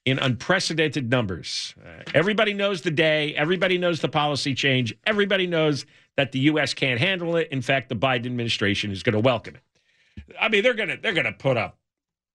in 0.05 0.19
unprecedented 0.19 1.11
numbers. 1.11 1.75
Uh, 1.85 2.03
everybody 2.15 2.55
knows 2.55 2.83
the 2.83 2.91
day. 2.91 3.35
Everybody 3.35 3.79
knows 3.79 4.01
the 4.01 4.09
policy 4.09 4.55
change. 4.55 4.95
Everybody 5.07 5.47
knows 5.47 5.85
that 6.17 6.33
the 6.33 6.41
U.S. 6.41 6.75
can't 6.75 6.99
handle 6.99 7.37
it. 7.37 7.49
In 7.51 7.63
fact, 7.63 7.89
the 7.89 7.97
Biden 7.97 8.27
administration 8.27 8.91
is 8.91 9.03
going 9.03 9.15
to 9.15 9.21
welcome 9.21 9.57
it. 9.57 9.63
I 10.41 10.49
mean, 10.49 10.63
they're 10.63 10.75
going 10.75 10.89
to 10.89 10.97
they're 10.97 11.13
going 11.13 11.27
to 11.27 11.33
put 11.33 11.57
up, 11.57 11.79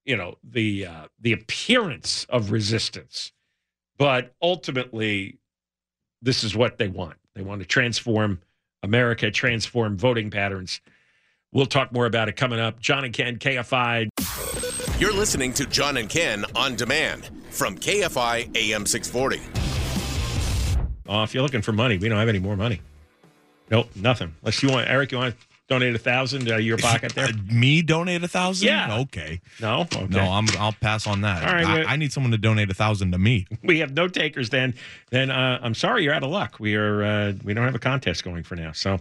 you 0.05 0.15
know, 0.15 0.38
the 0.43 0.86
uh, 0.86 1.05
the 1.19 1.34
appearance 1.34 2.25
of 2.29 2.51
resistance, 2.51 3.31
but 3.98 4.34
ultimately, 4.41 5.39
this 6.22 6.43
is 6.43 6.55
what 6.55 6.77
they 6.77 6.88
want. 6.88 7.17
They 7.36 7.41
want 7.41 7.62
to 7.62 7.67
transform 7.67 8.41
America, 8.84 9.31
transform 9.31 9.98
voting 9.98 10.29
patterns. 10.29 10.81
We'll 11.51 11.65
talk 11.65 11.91
more 11.91 12.05
about 12.05 12.27
it 12.27 12.36
coming 12.36 12.60
up. 12.60 12.79
John 12.79 13.05
and 13.05 13.13
Ken, 13.13 13.38
KFI. 13.38 14.10
You're 15.00 15.13
listening 15.13 15.53
to 15.53 15.65
John 15.65 15.98
and 15.98 16.10
Ken 16.10 16.45
on 16.55 16.75
demand 16.75 17.29
from 17.55 17.77
KFI 17.77 18.55
AM 18.55 18.85
640. 18.85 19.41
Oh, 21.07 21.24
if 21.24 21.33
you're 21.33 21.43
looking 21.43 21.62
for 21.62 21.71
money, 21.71 21.97
we 21.97 22.09
don't 22.09 22.19
have 22.19 22.29
any 22.29 22.39
more 22.39 22.55
money. 22.57 22.81
Nope, 23.69 23.89
nothing. 23.95 24.35
Unless 24.41 24.62
you 24.62 24.69
want, 24.69 24.89
Eric, 24.89 25.12
you 25.12 25.17
want 25.17 25.39
to 25.39 25.45
donate 25.67 25.95
a 25.95 26.00
thousand 26.00 26.47
out 26.50 26.59
of 26.59 26.65
your 26.65 26.77
pocket 26.77 27.13
there? 27.15 27.29
Me 27.51 27.81
donate 27.81 28.24
a 28.24 28.27
thousand? 28.27 28.67
Yeah. 28.67 29.00
Okay. 29.00 29.41
No, 29.62 29.81
okay. 29.81 30.05
No, 30.07 30.21
I'm. 30.21 30.47
I'll 30.59 30.74
pass 30.74 31.07
on 31.07 31.21
that. 31.21 31.43
All 31.43 31.53
right, 31.53 31.65
I, 31.65 31.93
I 31.93 31.95
need 31.95 32.12
someone 32.12 32.31
to 32.31 32.38
donate 32.38 32.69
a 32.69 32.74
thousand 32.74 33.12
to 33.13 33.17
me. 33.17 33.47
we 33.63 33.79
have 33.79 33.93
no 33.93 34.07
takers. 34.07 34.50
Then, 34.50 34.74
then 35.09 35.31
uh, 35.31 35.59
I'm 35.62 35.74
sorry, 35.74 36.03
you're 36.03 36.13
out 36.13 36.24
of 36.24 36.29
luck. 36.29 36.59
We 36.59 36.75
are. 36.75 37.03
Uh, 37.03 37.33
we 37.43 37.53
don't 37.53 37.65
have 37.65 37.75
a 37.75 37.79
contest 37.79 38.24
going 38.24 38.43
for 38.43 38.55
now, 38.55 38.71
so 38.71 39.00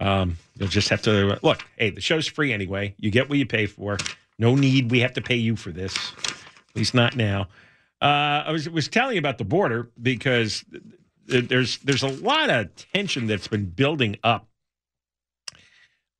um, 0.00 0.36
you'll 0.56 0.68
just 0.68 0.88
have 0.88 1.02
to 1.02 1.38
look. 1.42 1.64
Hey, 1.76 1.90
the 1.90 2.00
show's 2.00 2.26
free 2.26 2.52
anyway. 2.52 2.94
You 2.98 3.10
get 3.10 3.28
what 3.28 3.38
you 3.38 3.46
pay 3.46 3.66
for. 3.66 3.98
No 4.38 4.54
need. 4.54 4.90
We 4.90 5.00
have 5.00 5.14
to 5.14 5.22
pay 5.22 5.36
you 5.36 5.56
for 5.56 5.72
this. 5.72 5.96
At 6.18 6.76
least 6.76 6.94
not 6.94 7.16
now. 7.16 7.48
Uh, 8.00 8.44
I 8.46 8.52
was 8.52 8.68
was 8.68 8.88
telling 8.88 9.14
you 9.14 9.18
about 9.18 9.38
the 9.38 9.44
border 9.44 9.90
because 10.00 10.64
there's 11.26 11.78
there's 11.78 12.02
a 12.02 12.08
lot 12.08 12.50
of 12.50 12.74
tension 12.74 13.26
that's 13.26 13.48
been 13.48 13.66
building 13.66 14.16
up. 14.22 14.48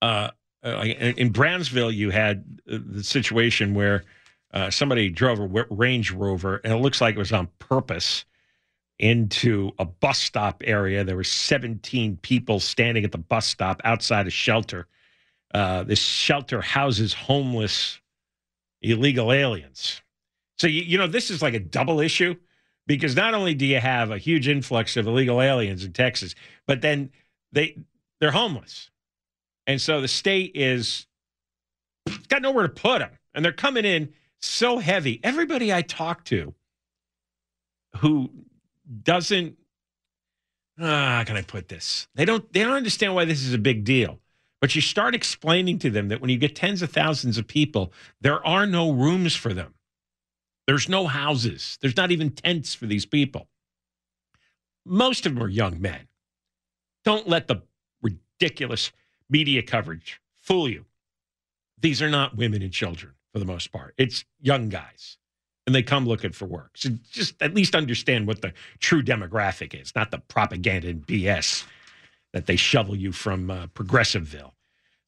Uh, 0.01 0.31
uh, 0.63 0.85
in 0.85 1.31
Brownsville, 1.31 1.93
you 1.93 2.11
had 2.11 2.61
the 2.67 3.05
situation 3.05 3.75
where 3.75 4.05
uh, 4.53 4.71
somebody 4.71 5.11
drove 5.11 5.39
a 5.39 5.67
Range 5.71 6.11
Rover, 6.13 6.61
and 6.65 6.73
it 6.73 6.77
looks 6.79 7.01
like 7.01 7.15
it 7.15 7.19
was 7.19 7.33
on 7.33 7.49
purpose 7.59 8.25
into 8.99 9.71
a 9.79 9.85
bus 9.85 10.19
stop 10.19 10.63
area. 10.67 11.05
There 11.05 11.17
were 11.17 11.25
17 11.25 12.17
people 12.23 12.61
standing 12.61 13.05
at 13.05 13.13
the 13.13 13.19
bus 13.19 13.47
stop 13.47 13.81
outside 13.85 14.27
a 14.27 14.31
shelter. 14.31 14.87
Uh, 15.55 15.85
this 15.85 16.01
shelter 16.01 16.61
houses 16.61 17.13
homeless 17.13 18.01
illegal 18.83 19.33
aliens. 19.33 20.01
So 20.59 20.67
you, 20.67 20.83
you 20.83 20.99
know 20.99 21.07
this 21.07 21.31
is 21.31 21.43
like 21.43 21.55
a 21.55 21.61
double 21.61 22.01
issue 22.01 22.37
because 22.87 23.17
not 23.17 23.35
only 23.35 23.55
do 23.55 23.67
you 23.67 23.81
have 23.81 24.11
a 24.11 24.19
huge 24.19 24.49
influx 24.49 24.97
of 24.97 25.07
illegal 25.07 25.41
aliens 25.41 25.85
in 25.85 25.93
Texas, 25.93 26.35
but 26.67 26.81
then 26.81 27.11
they 27.53 27.77
they're 28.21 28.31
homeless, 28.31 28.91
and 29.67 29.81
so 29.81 30.01
the 30.01 30.09
state 30.09 30.53
is 30.55 31.07
got 32.29 32.43
nowhere 32.43 32.67
to 32.67 32.73
put 32.73 33.01
them, 33.01 33.11
and 33.35 33.45
they're 33.45 33.53
coming 33.53 33.85
in 33.85 34.13
so 34.41 34.79
heavy. 34.79 35.21
Everybody 35.23 35.73
I 35.73 35.83
talk 35.83 36.25
to 36.27 36.55
who 37.97 38.31
doesn't 39.03 39.57
ah, 40.81 41.17
how 41.19 41.25
can 41.25 41.37
I 41.37 41.43
put 41.43 41.69
this? 41.69 42.09
They 42.15 42.25
don't 42.25 42.51
they 42.53 42.63
don't 42.63 42.75
understand 42.75 43.15
why 43.15 43.25
this 43.25 43.43
is 43.43 43.55
a 43.55 43.59
big 43.59 43.85
deal. 43.85 44.21
But 44.61 44.75
you 44.75 44.81
start 44.81 45.15
explaining 45.15 45.79
to 45.81 45.91
them 45.91 46.09
that 46.09 46.21
when 46.21 46.31
you 46.31 46.39
get 46.39 46.57
tens 46.57 46.81
of 46.81 46.91
thousands 46.91 47.37
of 47.37 47.47
people, 47.47 47.93
there 48.23 48.45
are 48.47 48.67
no 48.67 48.91
rooms 48.91 49.35
for 49.37 49.53
them. 49.53 49.75
There's 50.67 50.89
no 50.89 51.07
houses. 51.07 51.79
There's 51.81 51.97
not 51.97 52.11
even 52.11 52.31
tents 52.31 52.75
for 52.75 52.87
these 52.87 53.07
people. 53.07 53.49
Most 54.85 55.27
of 55.27 55.35
them 55.35 55.43
are 55.43 55.49
young 55.49 55.81
men. 55.81 56.09
Don't 57.05 57.29
let 57.29 57.47
the 57.47 57.63
ridiculous 58.03 58.91
media 59.31 59.63
coverage 59.63 60.21
fool 60.43 60.69
you. 60.69 60.85
These 61.81 62.03
are 62.03 62.11
not 62.11 62.37
women 62.37 62.63
and 62.63 62.73
children 62.73 63.13
for 63.33 63.39
the 63.39 63.45
most 63.45 63.71
part. 63.71 63.95
It's 63.99 64.25
young 64.41 64.69
guys, 64.69 65.19
and 65.67 65.75
they 65.75 65.83
come 65.83 66.07
looking 66.07 66.33
for 66.33 66.47
work. 66.47 66.71
So 66.77 66.91
just 67.11 67.41
at 67.41 67.55
least 67.55 67.75
understand 67.75 68.27
what 68.27 68.43
the 68.43 68.53
true 68.81 69.03
demographic 69.03 69.81
is, 69.81 69.95
not 69.95 70.11
the 70.11 70.19
propaganda 70.19 70.89
and 70.89 71.07
BS 71.07 71.65
that 72.33 72.47
they 72.47 72.57
shovel 72.57 72.97
you 72.97 73.13
from 73.13 73.51
uh, 73.51 73.67
Progressiveville. 73.69 74.53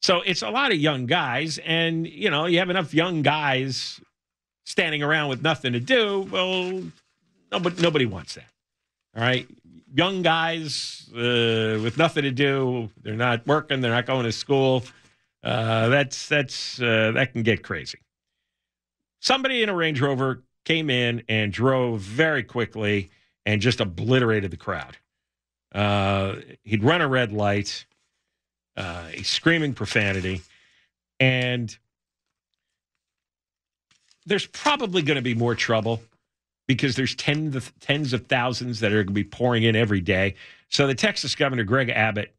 So 0.01 0.21
it's 0.21 0.41
a 0.41 0.49
lot 0.49 0.71
of 0.71 0.77
young 0.77 1.05
guys, 1.05 1.57
and 1.59 2.07
you 2.07 2.29
know 2.29 2.45
you 2.45 2.59
have 2.59 2.69
enough 2.69 2.93
young 2.93 3.21
guys 3.21 3.99
standing 4.69 5.01
around 5.01 5.29
with 5.29 5.41
nothing 5.41 5.73
to 5.73 5.79
do. 5.79 6.27
Well, 6.31 6.83
nobody 7.51 7.81
nobody 7.81 8.05
wants 8.05 8.35
that. 8.35 8.45
All 9.15 9.23
right, 9.23 9.47
young 9.93 10.21
guys 10.21 11.09
uh, 11.13 11.81
with 11.81 11.97
nothing 11.97 12.23
to 12.23 12.31
do. 12.31 12.89
They're 13.01 13.15
not 13.15 13.45
working. 13.47 13.81
They're 13.81 13.91
not 13.91 14.05
going 14.05 14.25
to 14.25 14.31
school. 14.31 14.83
Uh, 15.43 15.89
that's 15.89 16.29
that's 16.29 16.79
uh, 16.81 17.11
that 17.15 17.33
can 17.33 17.43
get 17.43 17.63
crazy. 17.63 17.99
Somebody 19.19 19.63
in 19.63 19.69
a 19.69 19.75
Range 19.75 19.99
Rover 19.99 20.43
came 20.65 20.89
in 20.89 21.23
and 21.27 21.51
drove 21.51 22.01
very 22.01 22.43
quickly 22.43 23.09
and 23.45 23.61
just 23.61 23.81
obliterated 23.81 24.51
the 24.51 24.57
crowd. 24.57 24.97
Uh, 25.73 26.35
he'd 26.63 26.83
run 26.83 27.01
a 27.01 27.07
red 27.07 27.31
light. 27.31 27.85
Uh, 28.77 29.07
he's 29.07 29.27
screaming 29.27 29.73
profanity, 29.73 30.41
and 31.19 31.75
there's 34.29 34.47
probably 34.47 35.01
going 35.01 35.15
to 35.15 35.21
be 35.21 35.33
more 35.33 35.55
trouble 35.55 36.01
because 36.67 36.95
there's 36.95 37.15
tens 37.15 37.55
of, 37.55 37.73
tens 37.79 38.13
of 38.13 38.27
thousands 38.27 38.79
that 38.79 38.91
are 38.91 39.03
going 39.03 39.07
to 39.07 39.13
be 39.13 39.23
pouring 39.23 39.63
in 39.63 39.75
every 39.75 40.01
day. 40.01 40.35
So 40.69 40.87
the 40.87 40.95
Texas 40.95 41.35
Governor 41.35 41.63
Greg 41.63 41.89
Abbott 41.89 42.33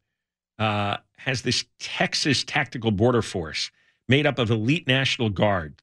uh, 0.57 0.97
has 1.17 1.41
this 1.41 1.65
Texas 1.79 2.43
Tactical 2.43 2.91
Border 2.91 3.21
Force 3.21 3.71
made 4.07 4.25
up 4.25 4.39
of 4.39 4.49
elite 4.49 4.87
National 4.87 5.29
Guard 5.29 5.75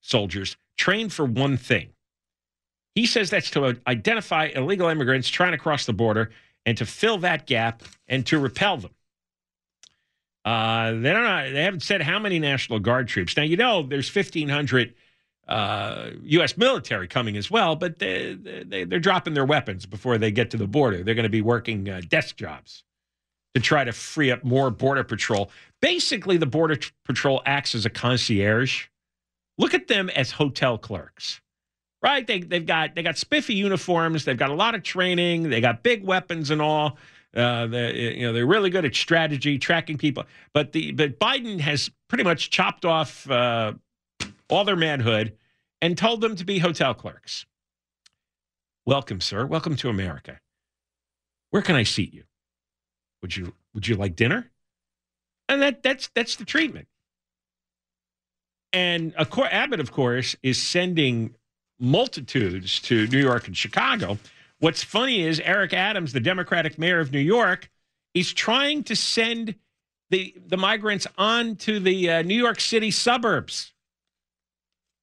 soldiers 0.00 0.56
trained 0.76 1.12
for 1.12 1.24
one 1.24 1.56
thing. 1.56 1.90
He 2.94 3.06
says 3.06 3.30
that's 3.30 3.50
to 3.52 3.76
identify 3.86 4.46
illegal 4.46 4.88
immigrants 4.88 5.28
trying 5.28 5.52
to 5.52 5.58
cross 5.58 5.86
the 5.86 5.92
border 5.92 6.30
and 6.66 6.76
to 6.78 6.86
fill 6.86 7.18
that 7.18 7.46
gap 7.46 7.82
and 8.06 8.24
to 8.26 8.38
repel 8.38 8.76
them. 8.76 8.92
Uh, 10.44 10.92
they 10.92 11.12
don't. 11.12 11.52
They 11.52 11.62
haven't 11.62 11.82
said 11.82 12.02
how 12.02 12.18
many 12.18 12.38
National 12.38 12.80
Guard 12.80 13.08
troops. 13.08 13.36
Now 13.36 13.44
you 13.44 13.56
know 13.56 13.82
there's 13.82 14.14
1,500 14.14 14.94
uh, 15.48 16.10
U.S. 16.24 16.56
military 16.56 17.08
coming 17.08 17.36
as 17.36 17.50
well, 17.50 17.76
but 17.76 17.98
they, 17.98 18.34
they, 18.34 18.84
they're 18.84 19.00
dropping 19.00 19.34
their 19.34 19.44
weapons 19.44 19.86
before 19.86 20.18
they 20.18 20.30
get 20.30 20.50
to 20.50 20.56
the 20.56 20.66
border. 20.66 21.02
They're 21.02 21.14
going 21.14 21.24
to 21.24 21.28
be 21.28 21.42
working 21.42 21.88
uh, 21.88 22.00
desk 22.08 22.36
jobs 22.36 22.84
to 23.54 23.60
try 23.60 23.84
to 23.84 23.92
free 23.92 24.30
up 24.30 24.44
more 24.44 24.70
border 24.70 25.04
patrol. 25.04 25.50
Basically, 25.80 26.36
the 26.36 26.46
border 26.46 26.76
t- 26.76 26.90
patrol 27.04 27.42
acts 27.44 27.74
as 27.74 27.84
a 27.84 27.90
concierge. 27.90 28.86
Look 29.58 29.74
at 29.74 29.88
them 29.88 30.08
as 30.10 30.30
hotel 30.30 30.78
clerks, 30.78 31.40
right? 32.02 32.26
They 32.26 32.40
they've 32.40 32.64
got 32.64 32.94
they 32.94 33.02
got 33.02 33.18
spiffy 33.18 33.54
uniforms. 33.54 34.24
They've 34.24 34.36
got 34.36 34.50
a 34.50 34.54
lot 34.54 34.74
of 34.74 34.82
training. 34.82 35.50
They 35.50 35.60
got 35.60 35.82
big 35.82 36.04
weapons 36.04 36.50
and 36.50 36.62
all. 36.62 36.96
Uh, 37.34 37.66
they, 37.66 38.16
you 38.18 38.26
know 38.26 38.32
they're 38.32 38.46
really 38.46 38.70
good 38.70 38.84
at 38.84 38.94
strategy, 38.94 39.58
tracking 39.58 39.96
people. 39.96 40.24
But 40.52 40.72
the 40.72 40.92
but 40.92 41.18
Biden 41.18 41.60
has 41.60 41.90
pretty 42.08 42.24
much 42.24 42.50
chopped 42.50 42.84
off 42.84 43.30
uh, 43.30 43.72
all 44.48 44.64
their 44.64 44.76
manhood 44.76 45.36
and 45.80 45.96
told 45.96 46.20
them 46.20 46.36
to 46.36 46.44
be 46.44 46.58
hotel 46.58 46.94
clerks. 46.94 47.46
Welcome, 48.84 49.20
sir. 49.20 49.46
Welcome 49.46 49.76
to 49.76 49.88
America. 49.88 50.40
Where 51.50 51.62
can 51.62 51.76
I 51.76 51.84
seat 51.84 52.12
you? 52.12 52.24
Would 53.22 53.36
you 53.36 53.54
would 53.74 53.86
you 53.88 53.96
like 53.96 54.16
dinner? 54.16 54.50
And 55.48 55.62
that 55.62 55.82
that's 55.82 56.10
that's 56.14 56.36
the 56.36 56.44
treatment. 56.44 56.88
And 58.72 59.14
of 59.14 59.30
course, 59.30 59.48
Abbott, 59.52 59.80
of 59.80 59.92
course, 59.92 60.34
is 60.42 60.60
sending 60.60 61.34
multitudes 61.78 62.80
to 62.80 63.06
New 63.08 63.18
York 63.18 63.46
and 63.46 63.56
Chicago. 63.56 64.18
What's 64.62 64.84
funny 64.84 65.22
is 65.22 65.40
Eric 65.40 65.72
Adams, 65.72 66.12
the 66.12 66.20
Democratic 66.20 66.78
mayor 66.78 67.00
of 67.00 67.10
New 67.10 67.18
York, 67.18 67.68
is 68.14 68.32
trying 68.32 68.84
to 68.84 68.94
send 68.94 69.56
the 70.10 70.32
the 70.46 70.56
migrants 70.56 71.08
on 71.18 71.56
to 71.56 71.80
the 71.80 72.08
uh, 72.08 72.22
New 72.22 72.36
York 72.36 72.60
City 72.60 72.92
suburbs 72.92 73.72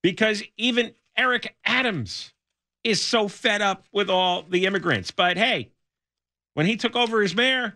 because 0.02 0.42
even 0.56 0.94
Eric 1.18 1.58
Adams 1.66 2.34
is 2.86 3.02
so 3.02 3.28
fed 3.28 3.62
up 3.62 3.84
with 3.92 4.10
all 4.10 4.44
the 4.44 4.66
immigrants. 4.66 5.12
But 5.12 5.36
hey, 5.36 5.72
when 6.54 6.66
he 6.66 6.78
took 6.78 6.96
over 6.96 7.22
as 7.22 7.36
mayor, 7.36 7.76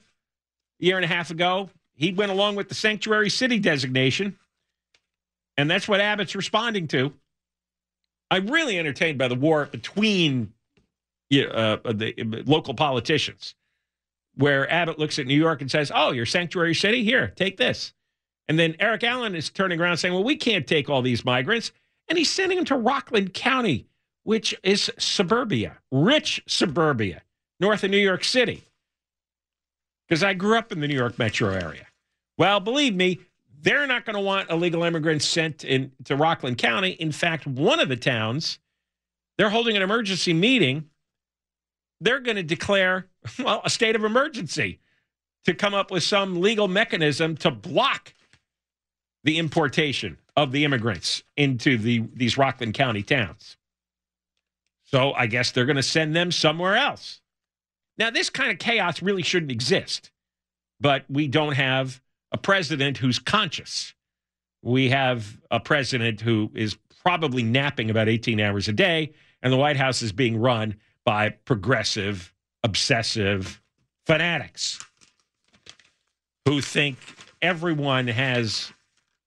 a 0.81 0.85
year 0.85 0.95
and 0.95 1.03
a 1.03 1.09
half 1.09 1.31
ago. 1.31 1.69
He 1.95 2.13
went 2.13 2.31
along 2.31 2.55
with 2.55 2.69
the 2.69 2.75
sanctuary 2.75 3.29
city 3.29 3.59
designation. 3.59 4.39
And 5.57 5.69
that's 5.69 5.89
what 5.89 5.99
Abbott's 5.99 6.33
responding 6.33 6.87
to. 6.87 7.11
I'm 8.31 8.47
really 8.47 8.79
entertained 8.79 9.17
by 9.17 9.27
the 9.27 9.35
war 9.35 9.65
between 9.65 10.53
uh, 11.41 11.77
the 11.85 12.43
local 12.45 12.73
politicians, 12.73 13.55
where 14.35 14.71
Abbott 14.71 14.99
looks 14.99 15.19
at 15.19 15.27
New 15.27 15.37
York 15.37 15.61
and 15.61 15.69
says, 15.69 15.91
Oh, 15.93 16.11
your 16.11 16.25
sanctuary 16.25 16.75
city? 16.75 17.03
Here, 17.03 17.33
take 17.35 17.57
this. 17.57 17.93
And 18.47 18.59
then 18.59 18.75
Eric 18.79 19.03
Allen 19.03 19.35
is 19.35 19.49
turning 19.49 19.79
around 19.79 19.97
saying, 19.97 20.13
Well, 20.13 20.23
we 20.23 20.35
can't 20.35 20.67
take 20.67 20.89
all 20.89 21.01
these 21.01 21.25
migrants. 21.25 21.71
And 22.09 22.17
he's 22.17 22.29
sending 22.29 22.57
them 22.57 22.65
to 22.65 22.75
Rockland 22.75 23.33
County, 23.33 23.87
which 24.23 24.53
is 24.63 24.91
suburbia, 24.97 25.77
rich 25.91 26.43
suburbia, 26.47 27.21
north 27.59 27.83
of 27.83 27.91
New 27.91 27.97
York 27.97 28.23
City 28.23 28.63
because 30.07 30.23
I 30.23 30.33
grew 30.33 30.57
up 30.57 30.71
in 30.71 30.79
the 30.79 30.87
New 30.87 30.95
York 30.95 31.17
metro 31.17 31.49
area. 31.49 31.87
Well, 32.37 32.59
believe 32.59 32.95
me, 32.95 33.19
they're 33.61 33.87
not 33.87 34.05
going 34.05 34.15
to 34.15 34.21
want 34.21 34.49
illegal 34.49 34.83
immigrants 34.83 35.25
sent 35.25 35.63
in 35.63 35.91
to 36.05 36.15
Rockland 36.15 36.57
County. 36.57 36.91
In 36.91 37.11
fact, 37.11 37.47
one 37.47 37.79
of 37.79 37.89
the 37.89 37.95
towns, 37.95 38.59
they're 39.37 39.49
holding 39.49 39.75
an 39.75 39.81
emergency 39.81 40.33
meeting. 40.33 40.89
They're 42.03 42.20
going 42.20 42.37
to 42.37 42.44
declare, 42.44 43.07
well, 43.39 43.61
a 43.63 43.70
state 43.70 43.96
of 43.96 44.03
emergency 44.03 44.79
to 45.46 45.53
come 45.53 45.74
up 45.74 45.92
with 45.92 46.03
some 46.03 46.42
legal 46.42 46.68
mechanism 46.68 47.35
to 47.37 47.51
block 47.51 48.13
the 49.24 49.37
importation 49.37 50.18
of 50.35 50.51
the 50.51 50.66
immigrants 50.66 51.24
into 51.37 51.77
the 51.77 52.03
these 52.13 52.37
Rockland 52.37 52.74
County 52.74 53.03
towns. 53.03 53.57
So 54.85 55.13
I 55.13 55.27
guess 55.27 55.51
they're 55.51 55.66
going 55.66 55.77
to 55.77 55.83
send 55.83 56.16
them 56.16 56.31
somewhere 56.31 56.75
else. 56.75 57.22
Now, 57.98 58.09
this 58.09 58.29
kind 58.29 58.51
of 58.51 58.59
chaos 58.59 59.01
really 59.01 59.24
shouldn't 59.24 59.51
exist, 59.51 60.11
but 60.79 61.05
we 61.09 61.27
don't 61.27 61.53
have 61.53 62.01
a 62.31 62.37
president 62.37 62.98
who's 62.98 63.20
conscious. 63.20 63.94
We 64.61 64.89
have 64.89 65.39
a 65.51 65.59
president 65.59 66.22
who 66.22 66.51
is 66.53 66.77
probably 67.03 67.44
napping 67.44 67.89
about 67.89 68.09
18 68.09 68.39
hours 68.39 68.68
a 68.68 68.74
day, 68.74 69.13
and 69.42 69.53
the 69.53 69.57
White 69.57 69.77
House 69.77 70.01
is 70.01 70.11
being 70.11 70.37
run 70.37 70.75
by 71.05 71.29
progressive, 71.29 72.33
obsessive 72.63 73.61
fanatics 74.05 74.79
who 76.46 76.61
think 76.61 76.98
everyone 77.42 78.07
has 78.07 78.72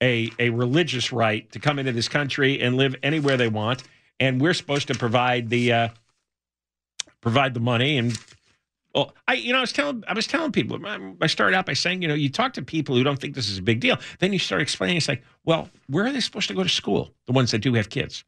a, 0.02 0.30
a 0.38 0.50
religious 0.50 1.12
right 1.12 1.50
to 1.52 1.58
come 1.58 1.78
into 1.78 1.92
this 1.92 2.08
country 2.08 2.60
and 2.60 2.76
live 2.76 2.94
anywhere 3.02 3.36
they 3.36 3.48
want, 3.48 3.82
and 4.20 4.40
we're 4.40 4.54
supposed 4.54 4.88
to 4.88 4.94
provide 4.94 5.48
the 5.48 5.72
uh, 5.72 5.88
provide 7.20 7.54
the 7.54 7.60
money 7.60 7.98
and 7.98 8.18
well, 8.96 9.14
I, 9.28 9.34
you 9.34 9.52
know, 9.52 9.58
I 9.58 9.60
was 9.60 9.74
telling, 9.74 10.04
I 10.08 10.14
was 10.14 10.26
telling 10.26 10.52
people. 10.52 10.78
I 11.20 11.26
started 11.26 11.54
out 11.54 11.66
by 11.66 11.74
saying, 11.74 12.00
you 12.00 12.08
know, 12.08 12.14
you 12.14 12.30
talk 12.30 12.54
to 12.54 12.62
people 12.62 12.96
who 12.96 13.04
don't 13.04 13.20
think 13.20 13.34
this 13.34 13.50
is 13.50 13.58
a 13.58 13.62
big 13.62 13.78
deal. 13.78 13.98
Then 14.20 14.32
you 14.32 14.38
start 14.38 14.62
explaining. 14.62 14.96
It's 14.96 15.06
like, 15.06 15.22
well, 15.44 15.68
where 15.86 16.06
are 16.06 16.12
they 16.12 16.20
supposed 16.20 16.48
to 16.48 16.54
go 16.54 16.62
to 16.62 16.68
school? 16.70 17.10
The 17.26 17.32
ones 17.32 17.50
that 17.50 17.58
do 17.58 17.74
have 17.74 17.90
kids. 17.90 18.24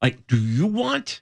Like, 0.00 0.26
do 0.28 0.38
you 0.38 0.66
want 0.66 1.20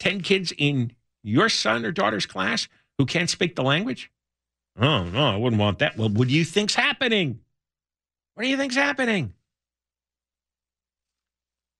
ten 0.00 0.20
kids 0.20 0.52
in 0.58 0.92
your 1.22 1.48
son 1.48 1.84
or 1.84 1.92
daughter's 1.92 2.26
class 2.26 2.66
who 2.98 3.06
can't 3.06 3.30
speak 3.30 3.54
the 3.54 3.62
language? 3.62 4.10
Oh 4.80 5.04
no, 5.04 5.26
I 5.26 5.36
wouldn't 5.36 5.60
want 5.60 5.78
that. 5.78 5.96
Well, 5.96 6.08
what 6.08 6.26
do 6.28 6.34
you 6.34 6.44
think's 6.44 6.74
happening? 6.74 7.38
What 8.34 8.42
do 8.42 8.48
you 8.48 8.56
think's 8.56 8.76
happening? 8.76 9.34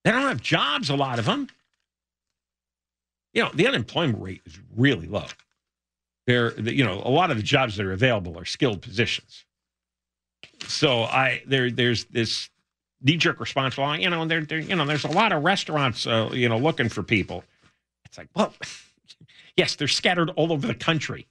They 0.05 0.13
don't 0.13 0.23
have 0.23 0.41
jobs. 0.41 0.91
A 0.91 0.97
lot 0.97 1.19
of 1.19 1.25
them 1.25 1.49
you 3.33 3.43
know, 3.43 3.51
the 3.55 3.67
unemployment 3.67 4.23
rate 4.23 4.43
is 4.45 4.59
really 4.77 5.07
low. 5.07 5.27
There, 6.27 6.59
you 6.61 6.85
know, 6.85 7.03
a 7.05 7.11
lot 7.11 7.31
of 7.31 7.37
the 7.37 7.43
jobs 7.43 7.77
that 7.77 7.87
are 7.87 7.93
available 7.93 8.39
are 8.39 8.45
skilled 8.45 8.83
positions. 8.83 9.45
So 10.67 11.03
I 11.03 11.43
there 11.47 11.71
there's 11.71 12.05
this 12.05 12.51
knee 13.03 13.17
jerk 13.17 13.41
response. 13.41 13.77
Well, 13.77 13.99
you 13.99 14.11
know, 14.11 14.25
there, 14.27 14.45
there 14.45 14.59
you 14.59 14.77
know, 14.77 14.85
there's 14.85 15.05
a 15.05 15.11
lot 15.11 15.33
of 15.33 15.43
restaurants, 15.43 16.07
uh, 16.07 16.31
you 16.33 16.49
know, 16.49 16.59
looking 16.59 16.89
for 16.89 17.03
people. 17.03 17.45
It's 18.11 18.19
like, 18.19 18.29
well, 18.35 18.53
yes, 19.57 19.77
they're 19.77 19.89
scattered 19.89 20.31
all 20.31 20.53
over 20.53 20.67
the 20.67 20.75
country. 20.75 21.27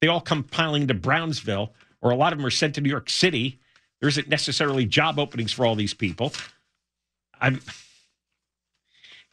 They 0.00 0.08
all 0.08 0.20
come 0.20 0.42
piling 0.42 0.88
to 0.88 0.94
Brownsville, 0.94 1.72
or 2.00 2.10
a 2.10 2.16
lot 2.16 2.32
of 2.32 2.38
them 2.38 2.46
are 2.46 2.50
sent 2.50 2.74
to 2.74 2.80
New 2.80 2.90
York 2.90 3.08
City. 3.08 3.60
There 4.00 4.08
isn't 4.08 4.28
necessarily 4.28 4.84
job 4.84 5.18
openings 5.18 5.52
for 5.52 5.64
all 5.64 5.76
these 5.76 5.94
people. 5.94 6.32
I'm 7.40 7.60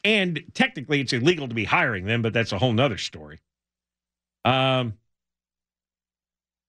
and 0.04 0.42
technically, 0.54 1.00
it's 1.00 1.12
illegal 1.12 1.48
to 1.48 1.54
be 1.54 1.64
hiring 1.64 2.06
them, 2.06 2.22
but 2.22 2.32
that's 2.32 2.52
a 2.52 2.58
whole 2.58 2.72
nother 2.72 2.98
story. 2.98 3.40
Um, 4.44 4.94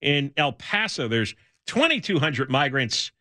in 0.02 0.34
El 0.36 0.54
Paso, 0.54 1.08
there's 1.08 1.36
2,200 1.68 2.50
migrants 2.50 3.12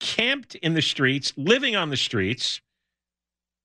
camped 0.00 0.56
in 0.56 0.74
the 0.74 0.82
streets, 0.82 1.32
living 1.36 1.76
on 1.76 1.90
the 1.90 1.96
streets. 1.96 2.60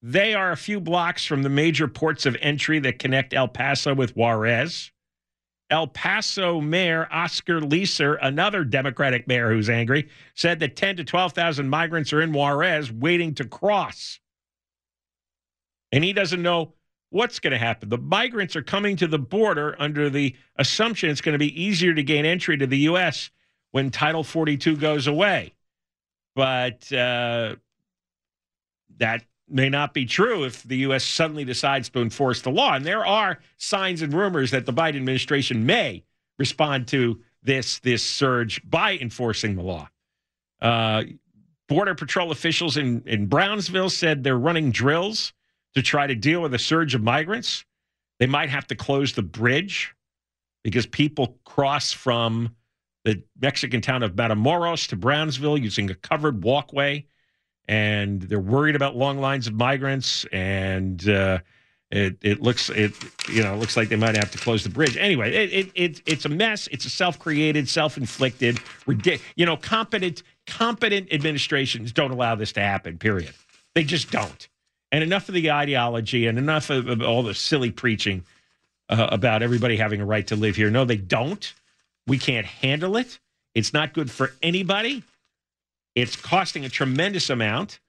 They 0.01 0.33
are 0.33 0.51
a 0.51 0.57
few 0.57 0.79
blocks 0.79 1.25
from 1.25 1.43
the 1.43 1.49
major 1.49 1.87
ports 1.87 2.25
of 2.25 2.37
entry 2.39 2.79
that 2.79 2.99
connect 2.99 3.33
El 3.33 3.47
Paso 3.47 3.93
with 3.93 4.15
Juarez. 4.15 4.91
El 5.69 5.87
Paso 5.87 6.61
Mayor 6.61 7.07
Oscar 7.11 7.59
Leeser, 7.59 8.17
another 8.21 8.63
Democratic 8.63 9.27
mayor 9.27 9.51
who's 9.51 9.69
angry, 9.69 10.09
said 10.33 10.59
that 10.59 10.75
10 10.75 10.97
to 10.97 11.03
12,000 11.03 11.69
migrants 11.69 12.11
are 12.13 12.21
in 12.21 12.33
Juarez 12.33 12.91
waiting 12.91 13.35
to 13.35 13.45
cross 13.45 14.19
and 15.91 16.03
he 16.03 16.13
doesn't 16.13 16.41
know 16.41 16.73
what's 17.09 17.39
going 17.39 17.51
to 17.51 17.57
happen. 17.57 17.89
The 17.89 17.97
migrants 17.97 18.55
are 18.55 18.61
coming 18.61 18.95
to 18.97 19.07
the 19.07 19.19
border 19.19 19.75
under 19.79 20.09
the 20.09 20.35
assumption 20.57 21.09
it's 21.09 21.21
going 21.21 21.33
to 21.33 21.39
be 21.39 21.61
easier 21.61 21.93
to 21.93 22.03
gain 22.03 22.25
entry 22.25 22.57
to 22.57 22.67
the 22.67 22.77
U.S. 22.79 23.31
when 23.71 23.89
Title 23.89 24.23
42 24.23 24.77
goes 24.77 25.07
away. 25.07 25.53
But 26.35 26.91
uh, 26.93 27.55
that 28.97 29.23
may 29.49 29.69
not 29.69 29.93
be 29.93 30.05
true 30.05 30.43
if 30.43 30.63
the 30.63 30.77
U.S. 30.77 31.03
suddenly 31.03 31.45
decides 31.45 31.89
to 31.89 32.01
enforce 32.01 32.41
the 32.41 32.51
law. 32.51 32.75
And 32.75 32.85
there 32.85 33.05
are 33.05 33.39
signs 33.57 34.01
and 34.01 34.13
rumors 34.13 34.51
that 34.51 34.65
the 34.65 34.73
Biden 34.73 34.97
administration 34.97 35.65
may 35.65 36.03
respond 36.37 36.87
to 36.89 37.21
this 37.43 37.79
this 37.79 38.03
surge 38.03 38.61
by 38.69 38.97
enforcing 38.97 39.55
the 39.55 39.61
law. 39.61 39.89
Uh, 40.61 41.03
Border 41.67 41.95
Patrol 41.95 42.31
officials 42.31 42.77
in, 42.77 43.03
in 43.05 43.27
Brownsville 43.27 43.89
said 43.89 44.23
they're 44.23 44.37
running 44.37 44.71
drills 44.71 45.33
to 45.75 45.81
try 45.81 46.07
to 46.07 46.15
deal 46.15 46.41
with 46.41 46.53
a 46.53 46.59
surge 46.59 46.95
of 46.95 47.03
migrants. 47.03 47.63
They 48.19 48.25
might 48.25 48.49
have 48.49 48.67
to 48.67 48.75
close 48.75 49.13
the 49.13 49.21
bridge 49.21 49.93
because 50.63 50.85
people 50.85 51.37
cross 51.45 51.91
from 51.91 52.55
the 53.05 53.23
Mexican 53.39 53.81
town 53.81 54.03
of 54.03 54.13
Matamoros 54.13 54.89
to 54.89 54.95
Brownsville 54.95 55.57
using 55.57 55.89
a 55.89 55.95
covered 55.95 56.43
walkway. 56.43 57.05
And 57.69 58.23
they're 58.23 58.39
worried 58.39 58.75
about 58.75 58.95
long 58.95 59.19
lines 59.19 59.45
of 59.45 59.53
migrants. 59.53 60.25
And 60.31 61.07
uh, 61.07 61.39
it, 61.91 62.17
it 62.21 62.41
looks 62.41 62.69
it 62.69 62.93
you 63.29 63.43
know 63.43 63.55
looks 63.55 63.77
like 63.77 63.89
they 63.89 63.95
might 63.95 64.15
have 64.15 64.31
to 64.31 64.39
close 64.39 64.63
the 64.63 64.71
bridge 64.71 64.97
anyway. 64.97 65.33
It, 65.33 65.53
it, 65.53 65.71
it 65.75 66.01
it's 66.07 66.25
a 66.25 66.29
mess. 66.29 66.67
It's 66.71 66.85
a 66.85 66.89
self-created, 66.89 67.69
self-inflicted. 67.69 68.59
You 69.35 69.45
know, 69.45 69.55
competent 69.55 70.23
competent 70.47 71.13
administrations 71.13 71.91
don't 71.91 72.11
allow 72.11 72.35
this 72.35 72.51
to 72.53 72.61
happen. 72.61 72.97
Period. 72.97 73.33
They 73.75 73.83
just 73.83 74.11
don't. 74.11 74.49
And 74.91 75.03
enough 75.03 75.29
of 75.29 75.35
the 75.35 75.51
ideology 75.51 76.25
and 76.25 76.39
enough 76.39 76.71
of, 76.71 76.87
of 76.87 77.03
all 77.03 77.21
the 77.21 77.35
silly 77.35 77.69
preaching 77.69 78.25
uh, 78.89 79.09
about 79.11 79.43
everybody 79.43 79.77
having 79.77 80.01
a 80.01 80.05
right 80.05 80.25
to 80.27 80.35
live 80.35 80.55
here. 80.55 80.71
No, 80.71 80.85
they 80.85 80.97
don't. 80.97 81.53
We 82.07 82.17
can't 82.17 82.47
handle 82.47 82.97
it. 82.97 83.19
It's 83.53 83.73
not 83.73 83.93
good 83.93 84.09
for 84.09 84.31
anybody. 84.41 85.03
It's 86.01 86.15
costing 86.15 86.65
a 86.65 86.69
tremendous 86.69 87.29
amount. 87.29 87.79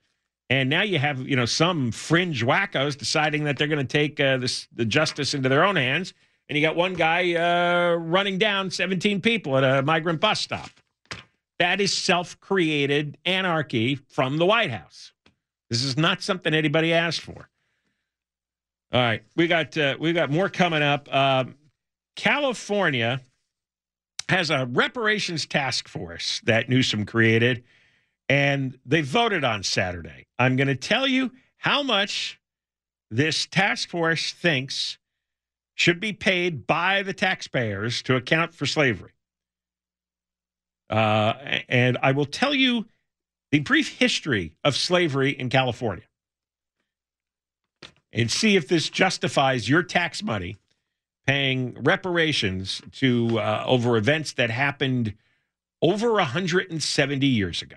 And 0.49 0.69
now 0.69 0.83
you 0.83 0.99
have, 0.99 1.21
you 1.29 1.37
know, 1.37 1.47
some 1.47 1.93
fringe 1.93 2.45
wackos 2.45 2.97
deciding 2.97 3.45
that 3.45 3.57
they're 3.57 3.69
going 3.69 3.87
to 3.87 3.93
take 3.93 4.19
uh, 4.19 4.37
this, 4.39 4.67
the 4.75 4.85
justice 4.85 5.33
into 5.35 5.49
their 5.49 5.65
own 5.65 5.77
hands. 5.77 6.13
And 6.49 6.59
you 6.59 6.63
got 6.63 6.75
one 6.75 6.95
guy 6.95 7.35
uh, 7.35 7.95
running 7.95 8.39
down 8.39 8.71
17 8.71 9.21
people 9.21 9.57
at 9.57 9.63
a 9.63 9.83
migrant 9.83 10.21
bus 10.21 10.41
stop. 10.41 10.71
That 11.61 11.81
is 11.81 11.97
self 11.97 12.41
created 12.41 13.19
anarchy 13.25 13.95
from 13.95 14.39
the 14.39 14.47
White 14.47 14.71
House. 14.71 15.13
This 15.69 15.85
is 15.85 15.97
not 15.97 16.23
something 16.23 16.53
anybody 16.53 16.93
asked 16.93 17.21
for. 17.21 17.49
All 18.93 19.01
right, 19.01 19.23
we 19.37 19.47
got 19.47 19.77
uh, 19.79 19.97
we 20.01 20.13
got 20.13 20.31
more 20.31 20.49
coming 20.49 20.83
up. 20.83 21.15
Um, 21.15 21.55
California 22.17 23.21
has 24.29 24.51
a 24.51 24.67
reparations 24.67 25.47
task 25.47 25.87
force 25.87 26.41
that 26.45 26.69
Newsom 26.69 27.07
created, 27.07 27.63
and 28.31 28.79
they 28.87 29.01
voted 29.01 29.43
on 29.43 29.65
Saturday. 29.65 30.29
I'm 30.39 30.55
going 30.55 30.69
to 30.69 30.77
tell 30.77 31.05
you 31.05 31.33
how 31.57 31.83
much 31.83 32.41
this 33.11 33.45
task 33.45 33.89
force 33.89 34.33
thinks 34.33 34.99
should 35.75 35.99
be 35.99 36.13
paid 36.13 36.65
by 36.65 37.03
the 37.03 37.13
taxpayers 37.13 38.03
to 38.03 38.15
account 38.15 38.55
for 38.55 38.67
slavery. 38.67 39.11
Uh, 40.89 41.33
and 41.69 41.99
I 42.03 42.13
will 42.13 42.25
tell 42.25 42.55
you 42.55 42.87
the 43.51 43.59
brief 43.59 43.99
history 43.99 44.55
of 44.63 44.77
slavery 44.77 45.31
in 45.31 45.49
California 45.49 46.05
and 48.13 48.31
see 48.31 48.55
if 48.55 48.69
this 48.69 48.89
justifies 48.89 49.69
your 49.69 49.83
tax 49.83 50.23
money 50.23 50.57
paying 51.27 51.77
reparations 51.83 52.81
to 52.93 53.41
uh, 53.41 53.65
over 53.67 53.97
events 53.97 54.35
that 54.35 54.51
happened 54.51 55.15
over 55.83 56.13
170 56.13 57.27
years 57.27 57.61
ago. 57.61 57.77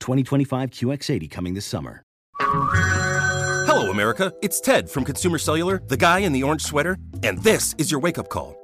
2025 0.00 0.70
QX80 0.70 1.30
coming 1.30 1.54
this 1.54 1.66
summer. 1.66 2.02
Hello, 2.40 3.90
America. 3.90 4.32
It's 4.42 4.60
Ted 4.60 4.90
from 4.90 5.04
Consumer 5.04 5.38
Cellular, 5.38 5.80
the 5.86 5.96
guy 5.96 6.20
in 6.20 6.32
the 6.32 6.42
orange 6.42 6.62
sweater, 6.62 6.96
and 7.22 7.42
this 7.42 7.74
is 7.78 7.90
your 7.90 8.00
wake-up 8.00 8.28
call. 8.28 8.63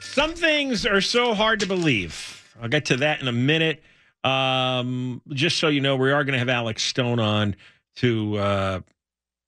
Some 0.00 0.34
things 0.34 0.86
are 0.86 1.00
so 1.00 1.34
hard 1.34 1.60
to 1.60 1.66
believe. 1.66 2.54
I'll 2.60 2.68
get 2.68 2.86
to 2.86 2.96
that 2.98 3.20
in 3.20 3.28
a 3.28 3.32
minute. 3.32 3.82
Um, 4.24 5.22
just 5.30 5.58
so 5.58 5.68
you 5.68 5.80
know, 5.80 5.96
we 5.96 6.10
are 6.10 6.24
going 6.24 6.32
to 6.32 6.38
have 6.38 6.48
Alex 6.48 6.82
Stone 6.82 7.20
on 7.20 7.56
to 7.96 8.36
uh, 8.36 8.80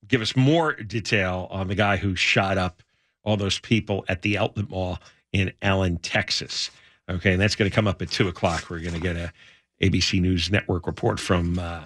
give 0.07 0.21
us 0.21 0.37
more 0.37 0.75
detail 0.75 1.49
on 1.51 1.69
the 1.69 1.75
guy 1.75 1.97
who 1.97 2.15
shot 2.15 2.59
up 2.59 2.83
all 3.23 3.37
those 3.37 3.59
people 3.59 4.05
at 4.09 4.23
the 4.23 4.39
Outlet 4.39 4.71
Mall 4.71 4.99
in 5.33 5.53
Allen, 5.63 5.99
Texas. 5.99 6.71
Okay, 7.09 7.33
and 7.33 7.41
that's 7.41 7.57
going 7.57 7.71
to 7.71 7.75
come 7.75 7.89
up 7.89 8.01
at 8.03 8.11
two 8.11 8.29
o'clock. 8.29 8.71
We're 8.71 8.81
going 8.81 8.95
to 8.95 9.01
get 9.01 9.17
a 9.17 9.33
ABC 9.83 10.21
News 10.21 10.51
Network 10.51 10.87
report 10.87 11.19
from 11.19 11.59
uh, 11.59 11.85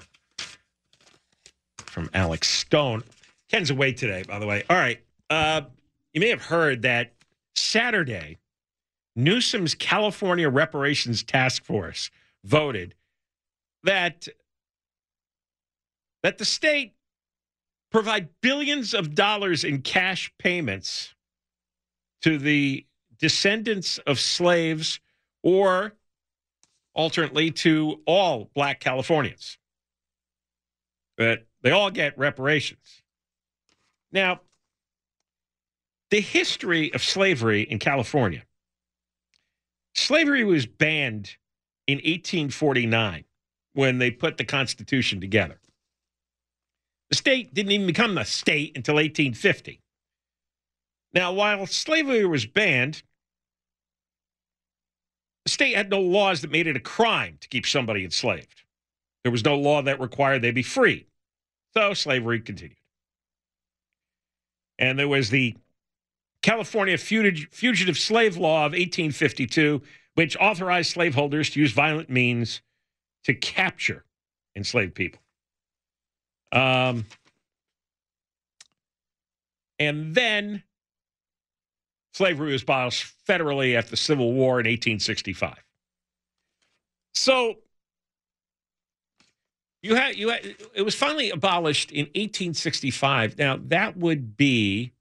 from 1.79 2.11
Alex 2.13 2.49
Stone. 2.49 3.05
Ken's 3.51 3.71
away 3.71 3.93
today, 3.93 4.25
by 4.27 4.39
the 4.39 4.47
way. 4.47 4.65
All 4.69 4.77
right, 4.77 5.01
uh, 5.31 5.63
you 6.13 6.21
may 6.21 6.29
have 6.29 6.43
heard 6.43 6.83
that 6.83 7.13
Saturday 7.55 8.39
Newsom's 9.17 9.75
California 9.75 10.49
Reparations 10.49 11.23
Task 11.23 11.65
Force 11.65 12.11
voted 12.45 12.95
that 13.85 14.29
that 16.23 16.39
the 16.39 16.45
state 16.45 16.95
provide 17.91 18.29
billions 18.41 18.95
of 18.95 19.15
dollars 19.15 19.63
in 19.63 19.83
cash 19.83 20.33
payments 20.39 21.15
to 22.23 22.39
the 22.39 22.87
descendants 23.19 23.99
of 23.99 24.19
slaves 24.19 25.01
or 25.43 25.93
alternately 26.95 27.51
to 27.51 28.01
all 28.07 28.51
black 28.55 28.81
Californians. 28.81 29.59
That 31.19 31.45
they 31.63 31.71
all 31.71 31.91
get 31.91 32.19
reparations. 32.19 33.03
Now, 34.11 34.41
the 36.11 36.21
history 36.21 36.93
of 36.95 37.03
slavery 37.03 37.63
in 37.63 37.79
California 37.79 38.45
slavery 39.95 40.45
was 40.45 40.67
banned 40.67 41.37
in 41.87 41.97
1849 41.97 43.25
when 43.75 43.99
they 43.99 44.11
put 44.11 44.37
the 44.37 44.45
Constitution 44.45 45.21
together. 45.21 45.59
The 47.11 47.17
state 47.17 47.55
didn't 47.55 47.73
even 47.73 47.87
become 47.87 48.19
a 48.19 48.25
state 48.25 48.77
until 48.77 48.95
1850. 48.95 49.81
Now, 51.13 51.33
while 51.33 51.67
slavery 51.67 52.27
was 52.27 52.47
banned, 52.47 53.03
the 55.45 55.51
state 55.51 55.77
had 55.77 55.91
no 55.91 56.01
laws 56.01 56.41
that 56.41 56.51
made 56.51 56.67
it 56.67 56.77
a 56.77 56.81
crime 56.81 57.37
to 57.41 57.49
keep 57.49 57.67
somebody 57.67 58.05
enslaved. 58.05 58.63
There 59.23 59.33
was 59.33 59.45
no 59.45 59.57
law 59.57 59.83
that 59.83 60.01
required 60.01 60.43
they 60.43 60.51
be 60.51 60.63
free. 60.63 61.07
So 61.75 61.95
slavery 61.95 62.41
continued. 62.41 62.79
And 64.79 64.99
there 64.99 65.09
was 65.09 65.31
the 65.31 65.55
California 66.45 66.99
Fugitive 66.99 67.97
Slave 67.97 68.37
Law 68.37 68.67
of 68.67 68.73
1852, 68.73 69.81
which 70.13 70.37
authorized 70.39 70.91
slaveholders 70.91 71.49
to 71.49 71.61
use 71.61 71.73
violent 71.73 72.11
means 72.11 72.61
to 73.25 73.33
capture 73.33 74.05
enslaved 74.55 74.95
people. 74.95 75.23
Um, 76.53 77.07
and 79.79 80.15
then 80.15 80.63
slavery 82.13 82.53
was 82.53 82.63
abolished 82.63 83.11
federally 83.27 83.75
after 83.75 83.93
the 83.93 83.97
Civil 83.97 84.35
War 84.35 84.61
in 84.61 84.67
1865. 84.67 85.57
So 87.15 87.55
you 89.81 89.95
had 89.95 90.17
you 90.17 90.29
had 90.29 90.45
it 90.75 90.83
was 90.83 90.95
finally 90.95 91.31
abolished 91.31 91.91
in 91.91 92.05
1865. 92.09 93.39
Now 93.39 93.59
that 93.69 93.97
would 93.97 94.37
be 94.37 94.94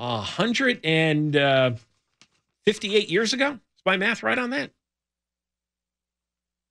a 0.00 0.20
hundred 0.20 0.80
and 0.82 1.36
uh, 1.36 1.72
fifty-eight 2.64 3.08
years 3.08 3.32
ago. 3.32 3.52
Is 3.52 3.82
my 3.86 3.96
math 3.96 4.22
right 4.22 4.38
on 4.38 4.50
that? 4.50 4.70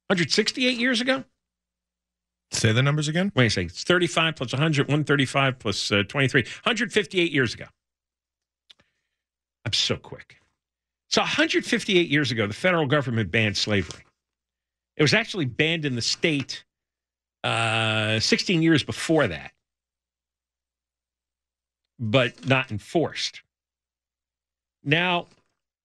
168 0.09 0.79
years 0.79 1.01
ago. 1.01 1.23
Say 2.51 2.71
the 2.71 2.81
numbers 2.81 3.07
again. 3.07 3.31
Wait 3.35 3.45
a 3.45 3.49
second. 3.51 3.69
It's 3.69 3.83
35 3.83 4.35
plus 4.35 4.51
100, 4.51 4.87
135 4.87 5.59
plus 5.59 5.91
uh, 5.91 6.01
23. 6.07 6.41
158 6.41 7.31
years 7.31 7.53
ago. 7.53 7.65
I'm 9.65 9.73
so 9.73 9.97
quick. 9.97 10.37
So 11.09 11.21
158 11.21 12.09
years 12.09 12.31
ago, 12.31 12.47
the 12.47 12.55
federal 12.55 12.87
government 12.87 13.29
banned 13.29 13.55
slavery. 13.55 14.03
It 14.97 15.03
was 15.03 15.13
actually 15.13 15.45
banned 15.45 15.85
in 15.85 15.95
the 15.95 16.01
state 16.01 16.63
uh, 17.43 18.19
16 18.19 18.63
years 18.63 18.83
before 18.83 19.27
that, 19.27 19.51
but 21.99 22.47
not 22.47 22.71
enforced. 22.71 23.41
Now, 24.83 25.27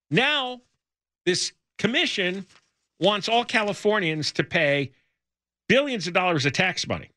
now 0.09 0.61
this 1.25 1.51
commission 1.77 2.45
wants 2.99 3.27
all 3.27 3.43
Californians 3.43 4.31
to 4.33 4.43
pay 4.43 4.91
billions 5.67 6.07
of 6.07 6.13
dollars 6.13 6.45
of 6.45 6.53
tax 6.53 6.87
money 6.87 7.11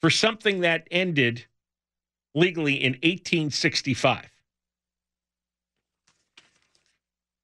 for 0.00 0.10
something 0.10 0.60
that 0.60 0.86
ended 0.90 1.46
legally 2.34 2.74
in 2.74 2.92
1865. 2.92 4.26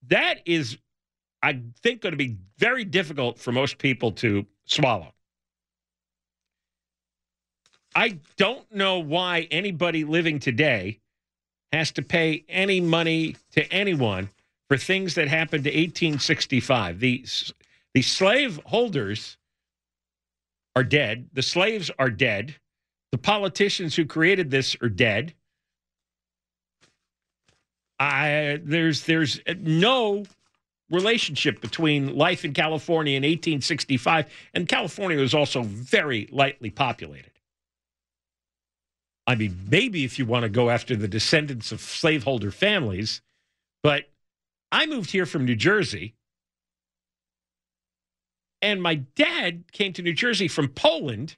That 0.08 0.40
is, 0.44 0.76
I 1.42 1.60
think, 1.82 2.02
going 2.02 2.12
to 2.12 2.18
be 2.18 2.36
very 2.58 2.84
difficult 2.84 3.38
for 3.38 3.52
most 3.52 3.78
people 3.78 4.12
to 4.12 4.44
swallow. 4.66 5.13
I 7.94 8.18
don't 8.36 8.70
know 8.74 8.98
why 8.98 9.46
anybody 9.50 10.04
living 10.04 10.40
today 10.40 10.98
has 11.72 11.92
to 11.92 12.02
pay 12.02 12.44
any 12.48 12.80
money 12.80 13.36
to 13.52 13.70
anyone 13.72 14.30
for 14.68 14.76
things 14.76 15.14
that 15.14 15.28
happened 15.28 15.64
to 15.64 15.70
1865. 15.70 17.00
The, 17.00 17.24
the 17.94 18.02
slave 18.02 18.60
holders 18.66 19.36
are 20.76 20.84
dead. 20.84 21.28
The 21.32 21.42
slaves 21.42 21.90
are 21.98 22.10
dead. 22.10 22.56
The 23.12 23.18
politicians 23.18 23.94
who 23.94 24.04
created 24.04 24.50
this 24.50 24.76
are 24.82 24.88
dead. 24.88 25.34
I 28.00 28.60
there's 28.62 29.04
there's 29.04 29.40
no 29.60 30.24
relationship 30.90 31.60
between 31.60 32.16
life 32.16 32.44
in 32.44 32.52
California 32.52 33.16
in 33.16 33.22
1865 33.22 34.26
and 34.52 34.68
California 34.68 35.18
was 35.18 35.32
also 35.32 35.62
very 35.62 36.28
lightly 36.32 36.70
populated. 36.70 37.30
I 39.26 39.34
mean, 39.34 39.66
maybe 39.70 40.04
if 40.04 40.18
you 40.18 40.26
want 40.26 40.42
to 40.42 40.48
go 40.48 40.70
after 40.70 40.96
the 40.96 41.08
descendants 41.08 41.72
of 41.72 41.80
slaveholder 41.80 42.50
families, 42.50 43.22
but 43.82 44.10
I 44.70 44.86
moved 44.86 45.10
here 45.10 45.26
from 45.26 45.44
New 45.44 45.56
Jersey 45.56 46.14
and 48.64 48.82
my 48.82 48.94
dad 48.94 49.64
came 49.72 49.92
to 49.92 50.00
New 50.00 50.14
Jersey 50.14 50.48
from 50.48 50.68
Poland, 50.68 51.36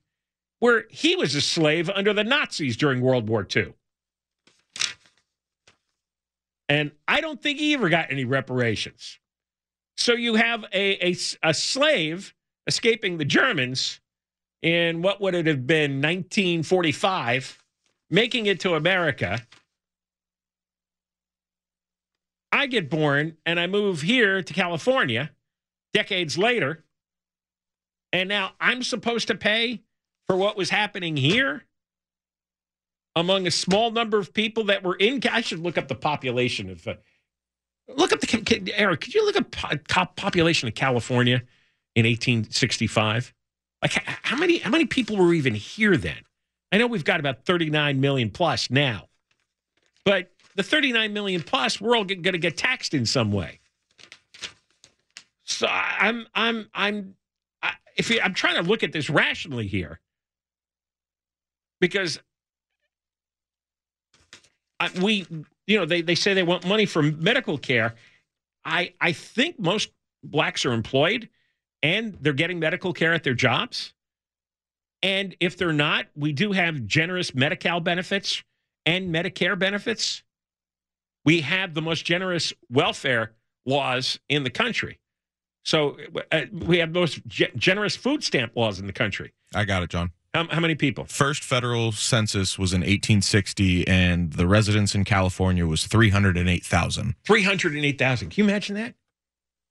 where 0.60 0.84
he 0.90 1.16
was 1.16 1.34
a 1.34 1.40
slave 1.40 1.90
under 1.90 2.12
the 2.12 2.22
Nazis 2.22 2.76
during 2.76 3.00
World 3.00 3.28
War 3.28 3.44
II. 3.54 3.74
And 6.68 6.92
I 7.08 7.20
don't 7.20 7.42
think 7.42 7.58
he 7.58 7.74
ever 7.74 7.88
got 7.88 8.12
any 8.12 8.24
reparations. 8.24 9.18
So 9.96 10.12
you 10.12 10.36
have 10.36 10.66
a, 10.72 11.04
a, 11.04 11.16
a 11.42 11.52
slave 11.52 12.32
escaping 12.68 13.18
the 13.18 13.24
Germans 13.24 14.00
in 14.62 15.02
what 15.02 15.20
would 15.20 15.34
it 15.34 15.48
have 15.48 15.66
been 15.66 16.00
1945, 16.00 17.60
making 18.10 18.46
it 18.46 18.60
to 18.60 18.74
America. 18.74 19.40
I 22.52 22.66
get 22.66 22.88
born 22.88 23.36
and 23.44 23.60
I 23.60 23.66
move 23.66 24.02
here 24.02 24.42
to 24.42 24.54
California 24.54 25.30
decades 25.92 26.38
later 26.38 26.84
and 28.12 28.28
now 28.28 28.52
I'm 28.60 28.82
supposed 28.82 29.28
to 29.28 29.34
pay 29.34 29.82
for 30.26 30.36
what 30.36 30.56
was 30.56 30.70
happening 30.70 31.16
here 31.16 31.64
among 33.14 33.46
a 33.46 33.50
small 33.50 33.90
number 33.90 34.18
of 34.18 34.32
people 34.32 34.64
that 34.64 34.82
were 34.82 34.96
in. 34.96 35.20
I 35.30 35.40
should 35.40 35.60
look 35.60 35.78
up 35.78 35.88
the 35.88 35.94
population 35.94 36.70
of. 36.70 36.86
Uh, 36.86 36.94
look 37.88 38.12
up 38.12 38.20
the 38.20 38.72
Eric. 38.74 39.00
Could 39.02 39.14
you 39.14 39.24
look 39.24 39.36
up 39.36 40.16
population 40.16 40.68
of 40.68 40.74
California 40.74 41.42
in 41.94 42.06
1865? 42.06 43.34
Like 43.82 43.92
how 43.92 44.36
many 44.36 44.58
how 44.58 44.70
many 44.70 44.86
people 44.86 45.16
were 45.16 45.34
even 45.34 45.54
here 45.54 45.96
then? 45.96 46.18
I 46.72 46.78
know 46.78 46.86
we've 46.86 47.04
got 47.04 47.20
about 47.20 47.44
39 47.44 48.00
million 48.00 48.30
plus 48.30 48.70
now, 48.70 49.08
but 50.04 50.30
the 50.56 50.62
39 50.62 51.12
million 51.12 51.42
plus, 51.42 51.80
we're 51.80 51.96
all 51.96 52.04
going 52.04 52.22
to 52.22 52.38
get 52.38 52.56
taxed 52.56 52.94
in 52.94 53.06
some 53.06 53.30
way. 53.30 53.60
So 55.44 55.68
I'm 55.70 56.26
I'm 56.34 56.68
I'm 56.74 57.14
if 57.96 58.10
you, 58.10 58.20
I'm 58.20 58.34
trying 58.34 58.56
to 58.56 58.68
look 58.68 58.82
at 58.82 58.92
this 58.92 59.08
rationally 59.08 59.66
here, 59.66 60.00
because 61.80 62.20
I, 64.80 64.90
we, 65.00 65.26
you 65.66 65.78
know, 65.78 65.86
they, 65.86 66.02
they 66.02 66.14
say 66.14 66.34
they 66.34 66.42
want 66.42 66.66
money 66.66 66.84
for 66.84 67.02
medical 67.02 67.58
care. 67.58 67.94
I 68.64 68.92
I 69.00 69.12
think 69.12 69.58
most 69.58 69.90
blacks 70.22 70.66
are 70.66 70.72
employed 70.72 71.28
and 71.82 72.16
they're 72.20 72.32
getting 72.32 72.58
medical 72.58 72.92
care 72.92 73.12
at 73.12 73.22
their 73.22 73.34
jobs. 73.34 73.94
And 75.06 75.36
if 75.38 75.56
they're 75.56 75.72
not, 75.72 76.06
we 76.16 76.32
do 76.32 76.50
have 76.50 76.84
generous 76.84 77.32
Medi-Cal 77.32 77.78
benefits 77.78 78.42
and 78.84 79.14
Medicare 79.14 79.56
benefits. 79.56 80.24
We 81.24 81.42
have 81.42 81.74
the 81.74 81.80
most 81.80 82.04
generous 82.04 82.52
welfare 82.68 83.30
laws 83.64 84.18
in 84.28 84.42
the 84.42 84.50
country. 84.50 84.98
So 85.64 85.96
uh, 86.32 86.40
we 86.52 86.78
have 86.78 86.92
the 86.92 86.98
most 86.98 87.24
ge- 87.28 87.54
generous 87.54 87.94
food 87.94 88.24
stamp 88.24 88.56
laws 88.56 88.80
in 88.80 88.88
the 88.88 88.92
country. 88.92 89.32
I 89.54 89.64
got 89.64 89.84
it, 89.84 89.90
John. 89.90 90.10
How, 90.34 90.48
how, 90.48 90.58
many 90.58 90.74
people? 90.74 91.04
First 91.04 91.44
federal 91.44 91.92
census 91.92 92.58
was 92.58 92.72
in 92.72 92.80
1860, 92.80 93.86
and 93.86 94.32
the 94.32 94.48
residents 94.48 94.96
in 94.96 95.04
California 95.04 95.68
was 95.68 95.86
308,000. 95.86 97.14
308,000. 97.24 98.30
Can 98.30 98.44
you 98.44 98.50
imagine 98.50 98.74
that? 98.74 98.94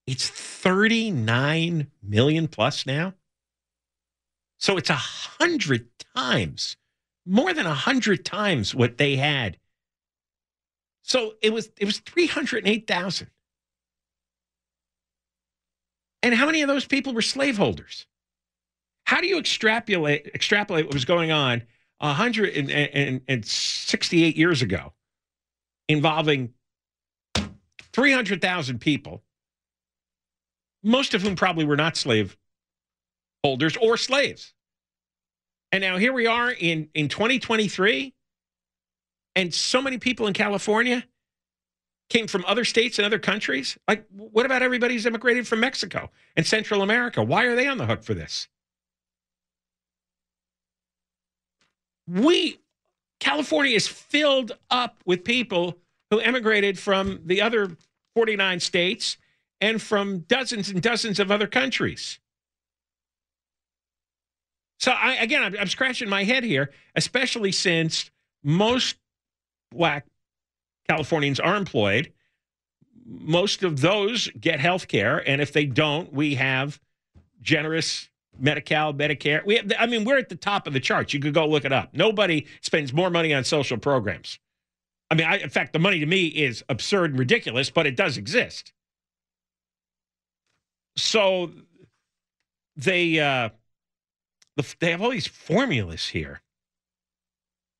It's 0.07 0.29
39 0.29 1.87
million 2.01 2.47
plus 2.47 2.85
now. 2.85 3.15
So 4.57 4.77
it's 4.77 4.89
a 4.89 4.95
hundred 4.95 5.87
times, 6.15 6.77
more 7.25 7.53
than 7.53 7.65
a 7.65 7.73
hundred 7.73 8.25
times 8.25 8.73
what 8.73 8.97
they 8.97 9.15
had. 9.15 9.57
So 11.03 11.33
it 11.41 11.53
was 11.53 11.69
it 11.77 11.85
was 11.85 11.99
308,000. 11.99 13.29
And 16.23 16.33
how 16.33 16.47
many 16.47 16.63
of 16.63 16.67
those 16.67 16.85
people 16.85 17.13
were 17.13 17.21
slaveholders? 17.21 18.07
How 19.03 19.21
do 19.21 19.27
you 19.27 19.37
extrapolate 19.37 20.31
extrapolate 20.33 20.85
what 20.85 20.95
was 20.95 21.05
going 21.05 21.31
on 21.31 21.61
168 21.99 24.35
years 24.35 24.61
ago 24.61 24.91
involving 25.87 26.53
300,000 27.93 28.79
people 28.79 29.23
most 30.83 31.13
of 31.13 31.21
whom 31.21 31.35
probably 31.35 31.65
were 31.65 31.77
not 31.77 31.95
slave 31.95 32.35
holders 33.45 33.77
or 33.77 33.95
slaves. 33.95 34.55
And 35.71 35.83
now 35.83 35.97
here 35.97 36.13
we 36.13 36.25
are 36.25 36.49
in, 36.49 36.89
in 36.95 37.09
2023, 37.09 38.11
and 39.35 39.53
so 39.53 39.83
many 39.83 39.99
people 39.99 40.25
in 40.25 40.33
California 40.33 41.05
came 42.09 42.25
from 42.25 42.43
other 42.47 42.65
states 42.65 42.97
and 42.97 43.05
other 43.05 43.19
countries. 43.19 43.77
Like, 43.87 44.07
what 44.09 44.47
about 44.47 44.63
everybody 44.63 44.95
who's 44.95 45.05
immigrated 45.05 45.47
from 45.47 45.59
Mexico 45.59 46.09
and 46.35 46.43
Central 46.43 46.81
America? 46.81 47.21
Why 47.21 47.43
are 47.43 47.55
they 47.55 47.67
on 47.67 47.77
the 47.77 47.85
hook 47.85 48.03
for 48.03 48.15
this? 48.15 48.47
We, 52.07 52.59
California 53.19 53.75
is 53.75 53.87
filled 53.87 54.53
up 54.71 54.97
with 55.05 55.23
people 55.23 55.77
who 56.09 56.19
emigrated 56.19 56.79
from 56.79 57.19
the 57.23 57.43
other 57.43 57.77
49 58.15 58.59
states 58.59 59.17
and 59.61 59.79
from 59.79 60.19
dozens 60.21 60.69
and 60.69 60.81
dozens 60.81 61.19
of 61.19 61.31
other 61.31 61.47
countries. 61.47 62.19
So 64.79 64.91
I 64.91 65.15
again, 65.15 65.43
I'm, 65.43 65.55
I'm 65.59 65.67
scratching 65.67 66.09
my 66.09 66.23
head 66.23 66.43
here, 66.43 66.71
especially 66.95 67.51
since 67.51 68.11
most 68.43 68.97
black 69.71 70.05
Californians 70.87 71.39
are 71.39 71.55
employed. 71.55 72.11
Most 73.05 73.63
of 73.63 73.81
those 73.81 74.29
get 74.39 74.59
health 74.59 74.87
care, 74.87 75.17
and 75.29 75.41
if 75.41 75.53
they 75.53 75.65
don't, 75.65 76.11
we 76.11 76.35
have 76.35 76.79
generous 77.41 78.09
Medi-Cal, 78.39 78.93
Medicare. 78.93 79.45
We 79.45 79.57
have, 79.57 79.71
I 79.79 79.85
mean, 79.85 80.03
we're 80.03 80.17
at 80.17 80.29
the 80.29 80.35
top 80.35 80.67
of 80.67 80.73
the 80.73 80.79
charts. 80.79 81.13
You 81.13 81.19
could 81.19 81.33
go 81.33 81.47
look 81.47 81.65
it 81.65 81.71
up. 81.71 81.93
Nobody 81.93 82.47
spends 82.61 82.91
more 82.93 83.09
money 83.09 83.33
on 83.33 83.43
social 83.43 83.77
programs. 83.77 84.39
I 85.09 85.15
mean, 85.15 85.27
I, 85.27 85.37
in 85.37 85.49
fact, 85.49 85.73
the 85.73 85.79
money 85.79 85.99
to 85.99 86.05
me 86.05 86.25
is 86.25 86.63
absurd 86.67 87.11
and 87.11 87.19
ridiculous, 87.19 87.69
but 87.69 87.85
it 87.85 87.95
does 87.95 88.17
exist. 88.17 88.73
So 90.97 91.51
they 92.75 93.19
uh, 93.19 93.49
they 94.79 94.91
have 94.91 95.01
all 95.01 95.11
these 95.11 95.27
formulas 95.27 96.07
here. 96.09 96.41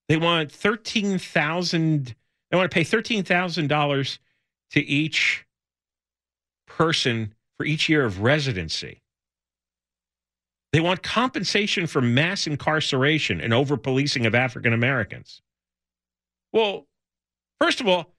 They 0.09 0.17
want 0.17 0.51
thirteen 0.51 1.17
thousand. 1.17 2.15
They 2.51 2.57
want 2.57 2.69
to 2.69 2.73
pay 2.73 2.83
thirteen 2.83 3.23
thousand 3.23 3.67
dollars 3.67 4.19
to 4.71 4.81
each 4.81 5.45
person 6.67 7.33
for 7.57 7.65
each 7.65 7.89
year 7.89 8.03
of 8.03 8.21
residency. 8.21 9.01
They 10.73 10.81
want 10.81 11.01
compensation 11.03 11.87
for 11.87 12.01
mass 12.01 12.47
incarceration 12.47 13.39
and 13.39 13.53
over 13.53 13.77
policing 13.77 14.25
of 14.25 14.35
African 14.35 14.73
Americans. 14.73 15.41
Well, 16.51 16.85
first 17.61 17.79
of 17.79 17.87
all, 17.87 18.11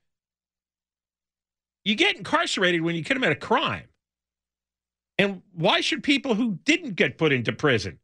you 1.84 1.94
get 1.94 2.16
incarcerated 2.16 2.80
when 2.80 2.96
you 2.96 3.04
commit 3.04 3.30
a 3.30 3.36
crime. 3.36 3.88
And 5.18 5.42
why 5.54 5.80
should 5.82 6.02
people 6.02 6.34
who 6.34 6.58
didn't 6.64 6.96
get 6.96 7.18
put 7.18 7.32
into 7.32 7.52
prison 7.52 7.98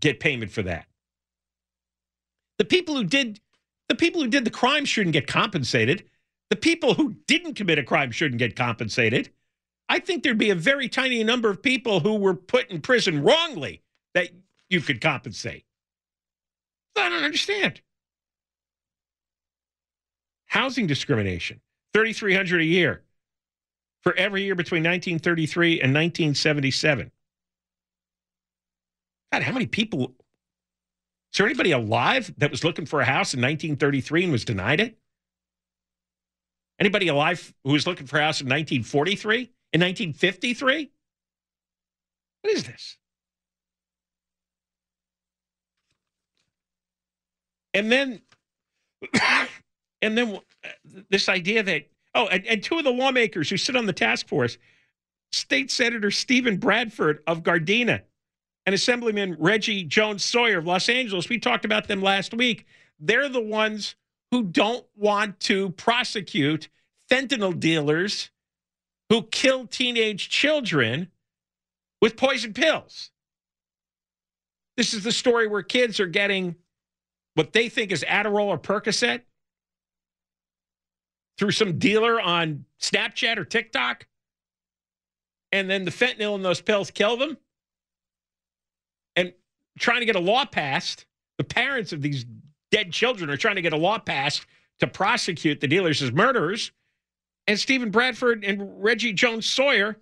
get 0.00 0.20
payment 0.20 0.50
for 0.50 0.62
that? 0.62 0.86
The 2.58 2.64
people 2.64 2.94
who 2.96 3.04
did 3.04 3.40
the 3.88 3.94
people 3.94 4.20
who 4.20 4.28
did 4.28 4.44
the 4.44 4.50
crime 4.50 4.84
shouldn't 4.84 5.12
get 5.12 5.26
compensated. 5.26 6.04
The 6.50 6.56
people 6.56 6.94
who 6.94 7.14
didn't 7.26 7.54
commit 7.54 7.78
a 7.78 7.82
crime 7.82 8.10
shouldn't 8.10 8.38
get 8.38 8.56
compensated. 8.56 9.30
I 9.88 10.00
think 10.00 10.22
there'd 10.22 10.38
be 10.38 10.50
a 10.50 10.56
very 10.56 10.88
tiny 10.88 11.22
number 11.22 11.48
of 11.48 11.62
people 11.62 12.00
who 12.00 12.16
were 12.16 12.34
put 12.34 12.70
in 12.70 12.80
prison 12.80 13.22
wrongly 13.22 13.82
that 14.14 14.30
you 14.68 14.80
could 14.80 15.00
compensate. 15.00 15.64
I 16.96 17.08
don't 17.08 17.22
understand. 17.22 17.80
Housing 20.46 20.86
discrimination, 20.86 21.60
3300 21.92 22.60
a 22.60 22.64
year 22.64 23.02
for 24.02 24.14
every 24.14 24.42
year 24.42 24.54
between 24.54 24.82
1933 24.82 25.72
and 25.80 25.92
1977. 25.92 27.10
God, 29.32 29.42
how 29.42 29.52
many 29.52 29.66
people? 29.66 30.14
Is 31.32 31.38
there 31.38 31.46
anybody 31.46 31.72
alive 31.72 32.32
that 32.38 32.50
was 32.50 32.64
looking 32.64 32.86
for 32.86 33.00
a 33.00 33.04
house 33.04 33.34
in 33.34 33.40
1933 33.40 34.24
and 34.24 34.32
was 34.32 34.44
denied 34.44 34.80
it? 34.80 34.98
Anybody 36.78 37.08
alive 37.08 37.52
who 37.64 37.72
was 37.72 37.86
looking 37.86 38.06
for 38.06 38.18
a 38.18 38.22
house 38.22 38.40
in 38.40 38.46
1943? 38.46 39.38
In 39.72 39.80
1953? 39.80 40.90
What 42.42 42.52
is 42.52 42.64
this? 42.64 42.96
And 47.74 47.92
then, 47.92 48.20
and 50.02 50.16
then 50.16 50.38
uh, 50.64 50.68
this 51.10 51.28
idea 51.28 51.62
that 51.62 51.86
Oh, 52.16 52.28
and, 52.28 52.46
and 52.46 52.62
two 52.62 52.78
of 52.78 52.84
the 52.84 52.90
lawmakers 52.90 53.50
who 53.50 53.58
sit 53.58 53.76
on 53.76 53.84
the 53.84 53.92
task 53.92 54.26
force 54.26 54.56
State 55.32 55.70
Senator 55.70 56.10
Stephen 56.10 56.56
Bradford 56.56 57.22
of 57.26 57.42
Gardena 57.42 58.00
and 58.66 58.74
Assemblyman 58.74 59.36
Reggie 59.38 59.84
Jones 59.84 60.24
Sawyer 60.24 60.58
of 60.58 60.66
Los 60.66 60.88
Angeles. 60.88 61.28
We 61.28 61.38
talked 61.38 61.64
about 61.64 61.86
them 61.86 62.02
last 62.02 62.34
week. 62.34 62.66
They're 62.98 63.28
the 63.28 63.40
ones 63.40 63.94
who 64.32 64.42
don't 64.42 64.84
want 64.96 65.38
to 65.40 65.70
prosecute 65.70 66.68
fentanyl 67.08 67.58
dealers 67.58 68.30
who 69.08 69.22
kill 69.22 69.68
teenage 69.68 70.28
children 70.28 71.08
with 72.02 72.16
poison 72.16 72.52
pills. 72.52 73.12
This 74.76 74.92
is 74.92 75.04
the 75.04 75.12
story 75.12 75.46
where 75.46 75.62
kids 75.62 76.00
are 76.00 76.06
getting 76.06 76.56
what 77.34 77.52
they 77.52 77.68
think 77.68 77.92
is 77.92 78.02
Adderall 78.02 78.46
or 78.46 78.58
Percocet 78.58 79.22
through 81.38 81.52
some 81.52 81.78
dealer 81.78 82.20
on 82.20 82.64
Snapchat 82.80 83.36
or 83.36 83.44
TikTok, 83.44 84.06
and 85.52 85.70
then 85.70 85.84
the 85.84 85.90
fentanyl 85.90 86.34
in 86.34 86.42
those 86.42 86.60
pills 86.60 86.90
kill 86.90 87.16
them, 87.16 87.36
and 89.16 89.32
trying 89.78 90.00
to 90.00 90.06
get 90.06 90.16
a 90.16 90.20
law 90.20 90.44
passed, 90.44 91.06
the 91.38 91.44
parents 91.44 91.92
of 91.92 92.02
these 92.02 92.24
dead 92.70 92.92
children 92.92 93.30
are 93.30 93.36
trying 93.36 93.56
to 93.56 93.62
get 93.62 93.72
a 93.72 93.76
law 93.76 93.98
passed 93.98 94.46
to 94.80 94.86
prosecute 94.86 95.60
the 95.60 95.68
dealers 95.68 96.02
as 96.02 96.12
murderers. 96.12 96.72
And 97.46 97.58
Stephen 97.58 97.90
Bradford 97.90 98.44
and 98.44 98.82
Reggie 98.82 99.12
Jones 99.12 99.46
Sawyer, 99.46 99.96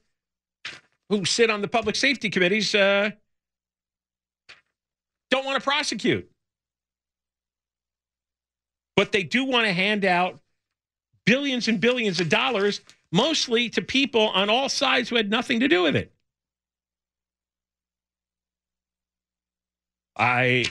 who 1.09 1.25
sit 1.25 1.51
on 1.51 1.61
the 1.61 1.69
public 1.69 1.97
safety 1.97 2.31
committees, 2.31 2.75
uh, 2.75 3.11
don't 5.31 5.45
want 5.45 5.59
to 5.59 5.65
prosecute. 5.65 6.31
But 8.97 9.13
they 9.13 9.23
do 9.25 9.45
want 9.45 9.67
to 9.67 9.73
hand 9.73 10.05
out 10.05 10.41
billions 11.27 11.69
and 11.69 11.81
billions 11.81 12.21
of 12.21 12.29
dollars, 12.29 12.81
mostly 13.13 13.69
to 13.71 13.83
people 13.83 14.29
on 14.29 14.49
all 14.49 14.69
sides 14.69 15.09
who 15.09 15.17
had 15.17 15.31
nothing 15.31 15.61
to 15.61 15.69
do 15.69 15.83
with 15.83 15.97
it. 15.97 16.14
I 20.17 20.67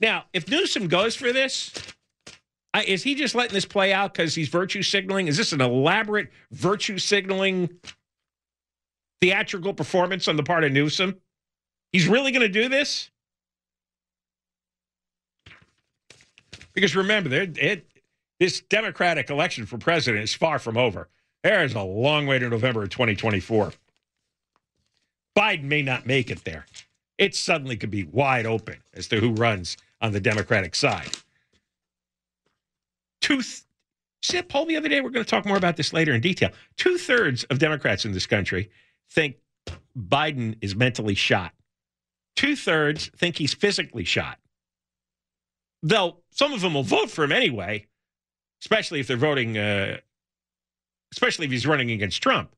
now, 0.00 0.24
if 0.32 0.48
Newsom 0.48 0.88
goes 0.88 1.14
for 1.14 1.32
this, 1.32 1.72
I, 2.72 2.84
is 2.84 3.02
he 3.02 3.14
just 3.14 3.34
letting 3.34 3.54
this 3.54 3.66
play 3.66 3.92
out 3.92 4.14
because 4.14 4.34
he's 4.34 4.48
virtue 4.48 4.82
signaling? 4.82 5.28
Is 5.28 5.36
this 5.36 5.52
an 5.52 5.60
elaborate 5.60 6.30
virtue 6.52 6.98
signaling 6.98 7.68
theatrical 9.20 9.74
performance 9.74 10.26
on 10.28 10.36
the 10.36 10.42
part 10.42 10.64
of 10.64 10.72
Newsom? 10.72 11.20
He's 11.92 12.08
really 12.08 12.32
going 12.32 12.42
to 12.42 12.48
do 12.48 12.68
this? 12.68 13.10
Because 16.72 16.96
remember, 16.96 17.34
it, 17.34 17.84
this 18.38 18.60
Democratic 18.60 19.28
election 19.28 19.66
for 19.66 19.76
president 19.76 20.22
is 20.22 20.34
far 20.34 20.58
from 20.58 20.78
over. 20.78 21.08
There 21.42 21.64
is 21.64 21.74
a 21.74 21.82
long 21.82 22.26
way 22.26 22.38
to 22.38 22.48
November 22.48 22.84
of 22.84 22.90
2024. 22.90 23.72
Biden 25.36 25.64
may 25.64 25.82
not 25.82 26.06
make 26.06 26.30
it 26.30 26.44
there. 26.44 26.66
It 27.20 27.34
suddenly 27.34 27.76
could 27.76 27.90
be 27.90 28.04
wide 28.04 28.46
open 28.46 28.78
as 28.94 29.06
to 29.08 29.20
who 29.20 29.32
runs 29.32 29.76
on 30.00 30.12
the 30.12 30.20
Democratic 30.20 30.74
side. 30.74 31.10
Two, 33.20 33.42
see 33.42 34.38
a 34.38 34.42
poll 34.42 34.64
the 34.64 34.78
other 34.78 34.88
day. 34.88 35.02
We're 35.02 35.10
going 35.10 35.26
to 35.26 35.30
talk 35.30 35.44
more 35.44 35.58
about 35.58 35.76
this 35.76 35.92
later 35.92 36.14
in 36.14 36.22
detail. 36.22 36.48
Two 36.78 36.96
thirds 36.96 37.44
of 37.44 37.58
Democrats 37.58 38.06
in 38.06 38.12
this 38.12 38.26
country 38.26 38.70
think 39.10 39.36
Biden 39.94 40.56
is 40.62 40.74
mentally 40.74 41.14
shot. 41.14 41.52
Two 42.36 42.56
thirds 42.56 43.10
think 43.18 43.36
he's 43.36 43.52
physically 43.52 44.04
shot. 44.04 44.38
Though 45.82 46.22
some 46.30 46.54
of 46.54 46.62
them 46.62 46.72
will 46.72 46.84
vote 46.84 47.10
for 47.10 47.22
him 47.22 47.32
anyway, 47.32 47.86
especially 48.62 48.98
if 49.00 49.06
they're 49.06 49.18
voting, 49.18 49.58
uh, 49.58 49.98
especially 51.12 51.44
if 51.44 51.52
he's 51.52 51.66
running 51.66 51.90
against 51.90 52.22
Trump. 52.22 52.56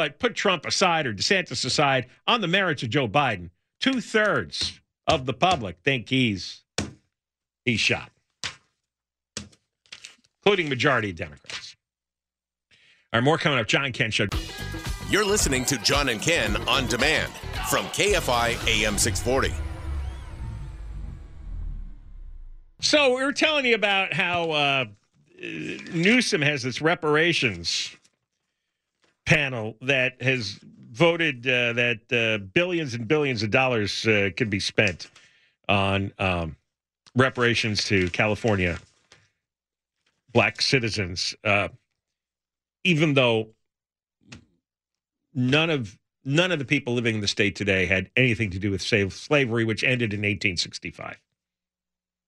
But 0.00 0.18
put 0.18 0.34
Trump 0.34 0.64
aside 0.64 1.06
or 1.06 1.12
DeSantis 1.12 1.62
aside 1.66 2.06
on 2.26 2.40
the 2.40 2.48
merits 2.48 2.82
of 2.82 2.88
Joe 2.88 3.06
Biden. 3.06 3.50
Two 3.82 4.00
thirds 4.00 4.80
of 5.06 5.26
the 5.26 5.34
public 5.34 5.76
think 5.84 6.08
he's 6.08 6.62
he's 7.66 7.80
shot, 7.80 8.10
including 10.38 10.70
majority 10.70 11.10
of 11.10 11.16
Democrats. 11.16 11.76
All 13.12 13.20
right, 13.20 13.22
more 13.22 13.36
coming 13.36 13.58
up. 13.58 13.66
John 13.66 13.92
Ken 13.92 14.10
Show. 14.10 14.24
You're 15.10 15.26
listening 15.26 15.66
to 15.66 15.76
John 15.76 16.08
and 16.08 16.22
Ken 16.22 16.56
on 16.66 16.86
demand 16.86 17.30
from 17.68 17.84
KFI 17.88 18.52
AM 18.68 18.96
640. 18.96 19.52
So 22.80 23.14
we 23.14 23.22
were 23.22 23.34
telling 23.34 23.66
you 23.66 23.74
about 23.74 24.14
how 24.14 24.50
uh, 24.50 24.84
Newsom 25.92 26.40
has 26.40 26.62
this 26.62 26.80
reparations 26.80 27.94
panel 29.30 29.76
that 29.80 30.20
has 30.20 30.58
voted 30.90 31.46
uh, 31.46 31.72
that 31.72 32.00
uh, 32.12 32.44
billions 32.52 32.94
and 32.94 33.06
billions 33.06 33.44
of 33.44 33.50
dollars 33.52 34.04
uh, 34.08 34.28
could 34.36 34.50
be 34.50 34.58
spent 34.58 35.08
on 35.68 36.12
um, 36.18 36.56
reparations 37.14 37.84
to 37.84 38.10
California 38.10 38.76
black 40.32 40.60
citizens, 40.60 41.36
uh, 41.44 41.68
even 42.82 43.14
though 43.14 43.50
none 45.32 45.70
of 45.70 45.96
none 46.24 46.50
of 46.50 46.58
the 46.58 46.64
people 46.64 46.94
living 46.94 47.14
in 47.14 47.20
the 47.20 47.28
state 47.28 47.54
today 47.54 47.86
had 47.86 48.10
anything 48.16 48.50
to 48.50 48.58
do 48.58 48.72
with 48.72 48.82
slave 48.82 49.12
slavery, 49.12 49.64
which 49.64 49.84
ended 49.84 50.12
in 50.12 50.20
1865. 50.20 51.16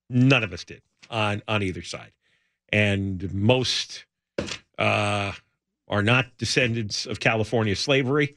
None 0.09 0.45
of 0.45 0.53
us 0.53 0.63
did 0.63 0.83
on 1.11 1.43
on 1.49 1.65
either 1.65 1.83
side, 1.83 2.13
and 2.73 3.35
most 3.35 4.05
uh, 4.79 5.33
are 5.93 6.03
not 6.03 6.39
descendants 6.39 7.05
of 7.05 7.21
California 7.21 7.77
slavery. 7.77 8.35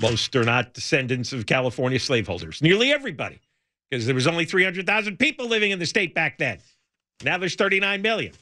Most 0.00 0.34
are 0.34 0.44
not 0.44 0.74
descendants 0.74 1.32
of 1.32 1.46
California 1.46 2.00
slaveholders. 2.00 2.60
Nearly 2.60 2.92
everybody, 2.92 3.40
because 3.88 4.04
there 4.04 4.14
was 4.14 4.26
only 4.26 4.44
300,000 4.44 5.16
people 5.16 5.46
living 5.46 5.70
in 5.70 5.78
the 5.78 5.86
state 5.86 6.12
back 6.12 6.38
then. 6.38 6.58
Now 7.22 7.38
there's 7.38 7.54
39 7.54 8.02
million. 8.02 8.34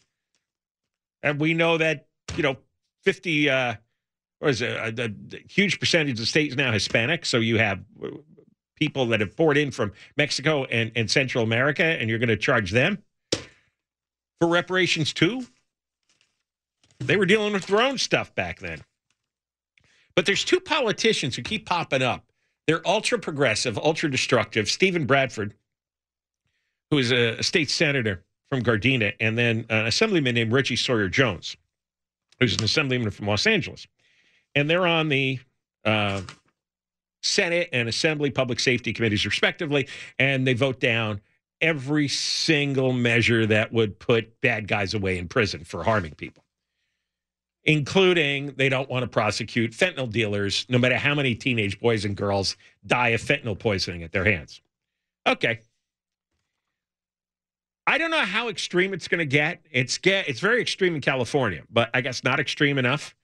And 1.22 1.38
we 1.38 1.52
know 1.52 1.76
that, 1.76 2.06
you 2.34 2.42
know, 2.42 2.56
50, 3.02 3.50
uh, 3.50 3.74
or 4.40 4.48
is 4.48 4.62
a, 4.62 4.94
a, 4.98 5.04
a 5.04 5.10
huge 5.46 5.78
percentage 5.78 6.12
of 6.12 6.20
the 6.20 6.26
state 6.26 6.50
is 6.50 6.56
now 6.56 6.72
Hispanic. 6.72 7.26
So 7.26 7.38
you 7.38 7.58
have 7.58 7.84
uh, 8.02 8.08
people 8.74 9.04
that 9.08 9.20
have 9.20 9.36
poured 9.36 9.58
in 9.58 9.70
from 9.70 9.92
Mexico 10.16 10.64
and, 10.64 10.90
and 10.96 11.10
Central 11.10 11.44
America, 11.44 11.84
and 11.84 12.08
you're 12.08 12.18
going 12.18 12.28
to 12.30 12.38
charge 12.38 12.70
them 12.70 13.02
for 14.40 14.48
reparations 14.48 15.12
too? 15.12 15.46
They 17.06 17.16
were 17.16 17.26
dealing 17.26 17.52
with 17.52 17.66
their 17.66 17.82
own 17.82 17.98
stuff 17.98 18.34
back 18.34 18.60
then. 18.60 18.82
But 20.14 20.26
there's 20.26 20.44
two 20.44 20.60
politicians 20.60 21.36
who 21.36 21.42
keep 21.42 21.66
popping 21.66 22.02
up. 22.02 22.24
They're 22.66 22.86
ultra 22.86 23.18
progressive, 23.18 23.76
ultra 23.78 24.10
destructive. 24.10 24.68
Stephen 24.68 25.06
Bradford, 25.06 25.54
who 26.90 26.98
is 26.98 27.12
a, 27.12 27.42
state 27.42 27.70
senator 27.70 28.24
from 28.48 28.62
Gardena, 28.62 29.12
and 29.20 29.36
then 29.36 29.66
an 29.68 29.86
assemblyman 29.86 30.34
named 30.34 30.52
Reggie 30.52 30.76
Sawyer 30.76 31.08
Jones, 31.08 31.56
who's 32.38 32.56
an 32.56 32.64
assemblyman 32.64 33.10
from 33.10 33.26
Los 33.26 33.46
Angeles. 33.46 33.86
And 34.54 34.70
they're 34.70 34.86
on 34.86 35.08
the 35.08 35.40
uh, 35.84 36.22
Senate 37.22 37.68
and 37.72 37.88
Assembly 37.88 38.30
Public 38.30 38.60
Safety 38.60 38.92
Committees, 38.92 39.26
respectively, 39.26 39.88
and 40.18 40.46
they 40.46 40.54
vote 40.54 40.80
down 40.80 41.20
every 41.60 42.08
single 42.08 42.92
measure 42.92 43.46
that 43.46 43.72
would 43.72 43.98
put 43.98 44.40
bad 44.40 44.68
guys 44.68 44.94
away 44.94 45.18
in 45.18 45.28
prison 45.28 45.64
for 45.64 45.82
harming 45.82 46.12
people 46.12 46.43
including 47.64 48.52
they 48.56 48.68
don't 48.68 48.90
want 48.90 49.02
to 49.02 49.08
prosecute 49.08 49.72
fentanyl 49.72 50.10
dealers, 50.10 50.66
no 50.68 50.78
matter 50.78 50.96
how 50.96 51.14
many 51.14 51.34
teenage 51.34 51.80
boys 51.80 52.04
and 52.04 52.16
girls 52.16 52.56
die 52.86 53.08
of 53.10 53.22
fentanyl 53.22 53.58
poisoning 53.58 54.02
at 54.02 54.12
their 54.12 54.24
hands. 54.24 54.60
Okay. 55.26 55.60
I 57.86 57.98
don't 57.98 58.10
know 58.10 58.24
how 58.24 58.48
extreme 58.48 58.94
it's 58.94 59.08
going 59.08 59.18
to 59.18 59.26
get. 59.26 59.64
It's 59.70 59.98
get 59.98 60.28
it's 60.28 60.40
very 60.40 60.60
extreme 60.60 60.94
in 60.94 61.00
California, 61.00 61.62
but 61.70 61.90
I 61.92 62.00
guess 62.00 62.24
not 62.24 62.40
extreme 62.40 62.78
enough. 62.78 63.14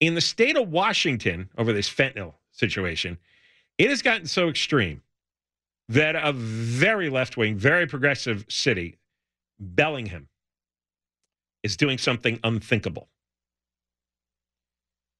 In 0.00 0.14
the 0.14 0.20
state 0.20 0.56
of 0.56 0.68
Washington 0.68 1.48
over 1.58 1.72
this 1.72 1.88
fentanyl 1.88 2.34
situation, 2.52 3.18
it 3.78 3.90
has 3.90 4.02
gotten 4.02 4.26
so 4.26 4.48
extreme 4.48 5.02
that 5.88 6.16
a 6.16 6.32
very 6.32 7.08
left-wing, 7.08 7.56
very 7.56 7.86
progressive 7.86 8.44
city, 8.48 8.98
Bellingham, 9.58 10.28
is 11.62 11.76
doing 11.76 11.96
something 11.96 12.38
unthinkable. 12.44 13.08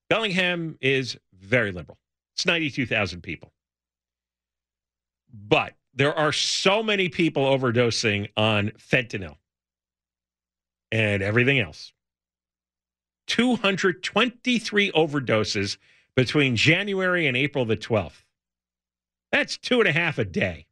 Bellingham 0.09 0.77
is 0.81 1.19
very 1.35 1.73
liberal. 1.73 1.99
It's 2.35 2.47
92,000 2.47 3.23
people. 3.23 3.53
But 5.33 5.75
there 5.95 6.15
are 6.15 6.33
so 6.33 6.83
many 6.83 7.09
people 7.09 7.45
overdosing 7.45 8.29
on 8.37 8.71
fentanyl 8.79 9.37
and 10.91 11.23
everything 11.23 11.59
else. 11.59 11.93
223 13.27 14.93
overdoses 14.93 15.77
between 16.15 16.57
January 16.57 17.27
and 17.27 17.37
April 17.37 17.65
the 17.65 17.77
12th. 17.77 18.25
That's 19.31 19.59
two 19.59 19.81
and 19.81 19.89
a 19.89 19.93
half 19.93 20.19
a 20.19 20.25
day. 20.25 20.67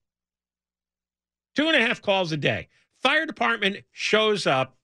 Two 1.55 1.69
and 1.69 1.77
a 1.77 1.87
half 1.87 2.01
calls 2.01 2.33
a 2.33 2.37
day. 2.37 2.69
Fire 3.03 3.27
department 3.27 3.79
shows 3.93 4.47
up 4.47 4.77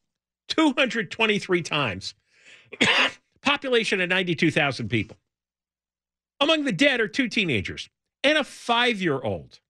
223 0.49 1.63
times 1.63 2.15
population 3.43 4.01
of 4.01 4.09
92,000 4.09 4.89
people. 4.89 5.17
Among 6.41 6.65
the 6.65 6.73
dead 6.73 7.01
are 7.01 7.09
two 7.09 7.29
teenagers 7.29 7.89
and 8.25 8.39
a 8.39 8.45
five 8.45 9.01
year 9.01 9.21
old. 9.21 9.61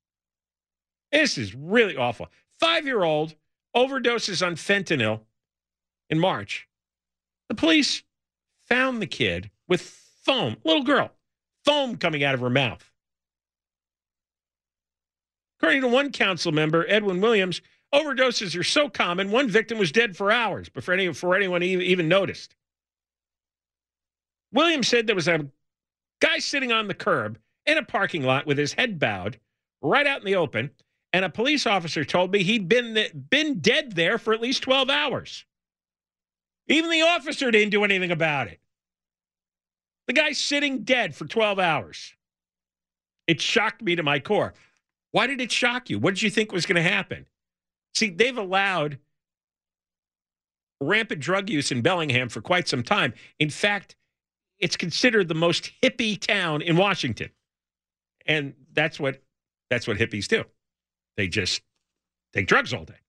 This 1.11 1.37
is 1.37 1.55
really 1.55 1.97
awful. 1.97 2.29
Five 2.59 2.87
year 2.87 3.03
old 3.03 3.35
overdoses 3.77 4.45
on 4.47 4.55
fentanyl 4.55 5.21
in 6.09 6.19
March. 6.19 6.69
The 7.49 7.55
police 7.55 8.03
found 8.69 9.03
the 9.03 9.07
kid 9.07 9.51
with 9.69 9.83
foam, 9.83 10.57
little 10.65 10.85
girl, 10.85 11.13
foam 11.65 11.97
coming 11.97 12.25
out 12.25 12.35
of 12.35 12.41
her 12.41 12.51
mouth. 12.51 12.91
According 15.59 15.83
to 15.83 15.89
one 15.89 16.11
council 16.11 16.53
member, 16.53 16.87
Edwin 16.89 17.21
Williams, 17.21 17.61
overdoses 17.95 18.59
are 18.59 18.65
so 18.65 18.89
common, 18.89 19.31
one 19.31 19.49
victim 19.49 19.79
was 19.79 19.93
dead 19.93 20.17
for 20.17 20.33
hours 20.33 20.69
before, 20.69 20.95
any, 20.95 21.07
before 21.07 21.37
anyone 21.37 21.63
even 21.63 22.09
noticed. 22.09 22.57
Williams 24.53 24.89
said 24.89 25.07
there 25.07 25.17
was 25.17 25.29
a 25.29 25.47
guy 26.21 26.39
sitting 26.39 26.73
on 26.73 26.89
the 26.89 26.95
curb 26.95 27.39
in 27.67 27.79
a 27.79 27.85
parking 27.85 28.23
lot 28.23 28.47
with 28.47 28.59
his 28.59 28.75
head 28.75 28.99
bowed, 28.99 29.39
right 29.81 30.07
out 30.07 30.21
in 30.21 30.27
the 30.27 30.37
open, 30.37 30.71
and 31.13 31.25
a 31.25 31.31
police 31.31 31.67
officer 31.67 32.05
told 32.05 32.33
me 32.33 32.43
he'd 32.43 32.69
been 32.69 32.99
been 33.31 33.61
dead 33.61 33.93
there 33.93 34.19
for 34.19 34.33
at 34.33 34.41
least 34.41 34.63
12 34.63 34.91
hours. 34.91 35.45
Even 36.69 36.91
the 36.91 37.03
officer 37.03 37.51
didn't 37.51 37.71
do 37.71 37.85
anything 37.85 38.11
about 38.11 38.49
it. 38.49 38.61
The 40.07 40.13
guy's 40.13 40.39
sitting 40.39 40.85
dead 40.85 41.15
for 41.15 41.27
12 41.27 41.59
hours. 41.59 42.15
It 43.27 43.41
shocked 43.41 43.83
me 43.83 43.97
to 43.97 44.03
my 44.03 44.19
core. 44.19 44.55
Why 45.13 45.27
did 45.27 45.41
it 45.41 45.53
shock 45.53 45.91
you? 45.91 45.99
What 45.99 46.15
did 46.15 46.23
you 46.23 46.31
think 46.31 46.53
was 46.53 46.67
going 46.67 46.83
to 46.83 46.91
happen? 46.91 47.27
See, 47.95 48.11
they've 48.11 48.37
allowed 48.37 48.99
rampant 50.81 51.21
drug 51.21 51.51
use 51.51 51.71
in 51.71 51.83
Bellingham 51.83 52.29
for 52.29 52.41
quite 52.41 52.69
some 52.69 52.83
time. 52.83 53.13
In 53.39 53.51
fact, 53.51 53.97
it's 54.63 54.77
considered 54.77 55.29
the 55.29 55.35
most 55.35 55.73
hippie 55.83 56.19
town 56.19 56.63
in 56.63 56.77
Washington. 56.77 57.31
And 58.25 58.55
that's 58.73 58.99
what 59.01 59.21
that's 59.69 59.87
what 59.89 59.99
hippies 59.99 60.29
do. 60.29 60.45
They 61.17 61.29
just 61.29 61.61
take 62.33 62.47
drugs 62.47 62.73
all 62.73 62.85
day. 62.85 63.01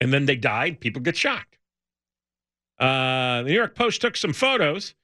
And 0.00 0.12
then 0.12 0.26
they 0.26 0.36
die, 0.36 0.72
people 0.72 1.00
get 1.00 1.16
shocked. 1.16 1.58
Uh, 2.78 3.42
the 3.42 3.48
New 3.48 3.54
York 3.54 3.74
Post 3.74 4.02
took 4.02 4.16
some 4.16 4.34
photos, 4.34 4.94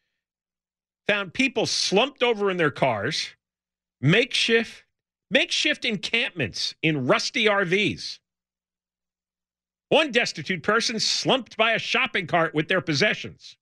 found 1.08 1.32
people 1.32 1.64
slumped 1.64 2.22
over 2.22 2.50
in 2.50 2.58
their 2.58 2.70
cars, 2.70 3.30
makeshift 4.00 4.84
makeshift 5.30 5.86
encampments 5.86 6.74
in 6.82 7.06
rusty 7.06 7.46
RVs. 7.46 8.18
One 9.88 10.12
destitute 10.12 10.62
person 10.62 11.00
slumped 11.00 11.56
by 11.56 11.72
a 11.72 11.78
shopping 11.78 12.26
cart 12.26 12.54
with 12.54 12.68
their 12.68 12.82
possessions. 12.82 13.56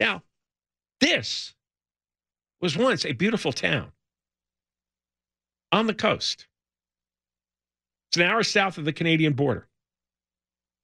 Now, 0.00 0.24
this 1.04 1.54
was 2.60 2.78
once 2.78 3.04
a 3.04 3.12
beautiful 3.12 3.52
town 3.52 3.92
on 5.70 5.86
the 5.86 5.94
coast. 5.94 6.46
It's 8.08 8.16
an 8.16 8.22
hour 8.22 8.42
south 8.42 8.78
of 8.78 8.86
the 8.86 8.92
Canadian 8.92 9.34
border. 9.34 9.68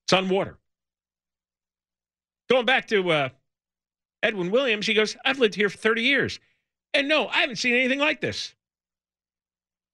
It's 0.04 0.12
on 0.12 0.28
water. 0.28 0.58
Going 2.50 2.66
back 2.66 2.88
to 2.88 3.10
uh, 3.10 3.28
Edwin 4.22 4.50
Williams, 4.50 4.86
he 4.86 4.94
goes, 4.94 5.16
I've 5.24 5.38
lived 5.38 5.54
here 5.54 5.70
for 5.70 5.78
30 5.78 6.02
years. 6.02 6.40
And 6.92 7.08
no, 7.08 7.28
I 7.28 7.38
haven't 7.38 7.56
seen 7.56 7.74
anything 7.74 8.00
like 8.00 8.20
this. 8.20 8.54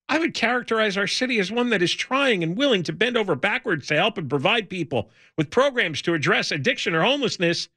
I 0.08 0.18
would 0.18 0.34
characterize 0.34 0.96
our 0.96 1.06
city 1.06 1.38
as 1.38 1.52
one 1.52 1.70
that 1.70 1.82
is 1.82 1.92
trying 1.92 2.42
and 2.42 2.56
willing 2.56 2.82
to 2.84 2.92
bend 2.92 3.16
over 3.16 3.34
backwards 3.34 3.86
to 3.88 3.96
help 3.96 4.18
and 4.18 4.30
provide 4.30 4.70
people 4.70 5.10
with 5.36 5.50
programs 5.50 6.00
to 6.02 6.14
address 6.14 6.50
addiction 6.50 6.94
or 6.94 7.02
homelessness 7.02 7.68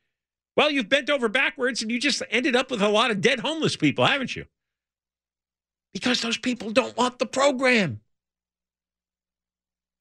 well, 0.60 0.70
you've 0.70 0.90
bent 0.90 1.10
over 1.10 1.30
backwards 1.30 1.82
and 1.82 1.90
you 1.90 1.98
just 2.02 2.22
ended 2.30 2.54
up 2.54 2.70
with 2.70 2.82
a 2.82 2.90
lot 2.90 3.12
of 3.12 3.22
dead 3.22 3.40
homeless 3.40 3.78
people, 3.78 4.06
haven't 4.06 4.36
you? 4.36 4.44
Because 5.94 6.20
those 6.20 6.38
people 6.38 6.72
don't 6.72 6.98
want 6.98 7.18
the 7.18 7.26
program. 7.26 8.02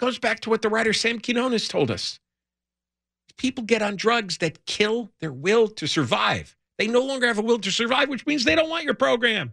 Goes 0.01 0.19
back 0.19 0.41
to 0.41 0.51
what 0.51 0.61
the 0.61 0.69
writer 0.69 0.93
Sam 0.93 1.21
Quinones 1.21 1.69
told 1.69 1.93
us. 1.93 2.19
People 3.37 3.63
get 3.63 3.83
on 3.83 3.95
drugs 3.95 4.39
that 4.39 4.67
kill 4.67 5.13
their 5.21 5.33
will 5.33 5.69
to 5.69 5.87
survive. 5.87 6.57
They 6.77 6.89
no 6.89 7.05
longer 7.05 7.29
have 7.29 7.39
a 7.39 7.43
will 7.43 7.61
to 7.61 7.71
survive, 7.71 8.09
which 8.09 8.27
means 8.27 8.43
they 8.43 8.57
don't 8.57 8.69
want 8.69 8.83
your 8.83 8.95
program. 8.95 9.53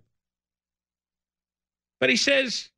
But 2.00 2.10
he 2.10 2.16
says 2.16 2.72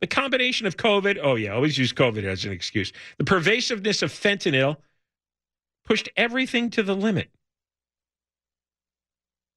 the 0.00 0.06
combination 0.06 0.68
of 0.68 0.76
COVID, 0.76 1.18
oh, 1.20 1.34
yeah, 1.34 1.50
always 1.50 1.76
use 1.76 1.92
COVID 1.92 2.22
as 2.22 2.44
an 2.44 2.52
excuse. 2.52 2.92
The 3.18 3.24
pervasiveness 3.24 4.02
of 4.02 4.12
fentanyl 4.12 4.76
pushed 5.84 6.08
everything 6.16 6.70
to 6.70 6.84
the 6.84 6.94
limit. 6.94 7.30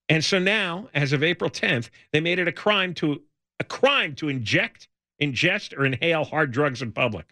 And 0.09 0.23
so 0.23 0.39
now, 0.39 0.89
as 0.93 1.13
of 1.13 1.23
April 1.23 1.49
10th, 1.49 1.89
they 2.11 2.19
made 2.19 2.39
it 2.39 2.47
a 2.47 2.53
crime 2.53 2.93
to 2.95 3.21
a 3.59 3.63
crime 3.63 4.15
to 4.15 4.29
inject, 4.29 4.87
ingest, 5.21 5.77
or 5.77 5.85
inhale 5.85 6.23
hard 6.23 6.51
drugs 6.51 6.81
in 6.81 6.91
public. 6.91 7.25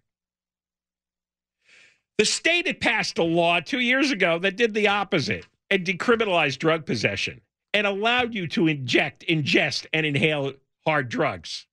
The 2.18 2.26
state 2.26 2.68
had 2.68 2.80
passed 2.80 3.18
a 3.18 3.24
law 3.24 3.60
two 3.60 3.80
years 3.80 4.12
ago 4.12 4.40
that 4.40 4.56
did 4.56 4.74
the 4.74 4.88
opposite 4.88 5.46
and 5.70 5.86
decriminalized 5.86 6.60
drug 6.60 6.86
possession 6.86 7.42
and 7.74 7.86
allowed 7.86 8.34
you 8.34 8.48
to 8.48 8.68
inject, 8.68 9.26
ingest, 9.28 9.86
and 9.94 10.06
inhale 10.06 10.54
hard 10.86 11.10
drugs. 11.10 11.68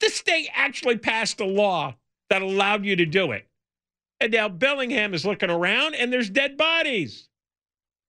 The 0.00 0.10
state 0.10 0.48
actually 0.52 0.98
passed 0.98 1.40
a 1.40 1.46
law 1.46 1.94
that 2.28 2.42
allowed 2.42 2.84
you 2.84 2.96
to 2.96 3.06
do 3.06 3.32
it. 3.32 3.46
And 4.20 4.32
now 4.32 4.48
Bellingham 4.48 5.14
is 5.14 5.24
looking 5.24 5.50
around 5.50 5.94
and 5.94 6.12
there's 6.12 6.30
dead 6.30 6.56
bodies. 6.56 7.28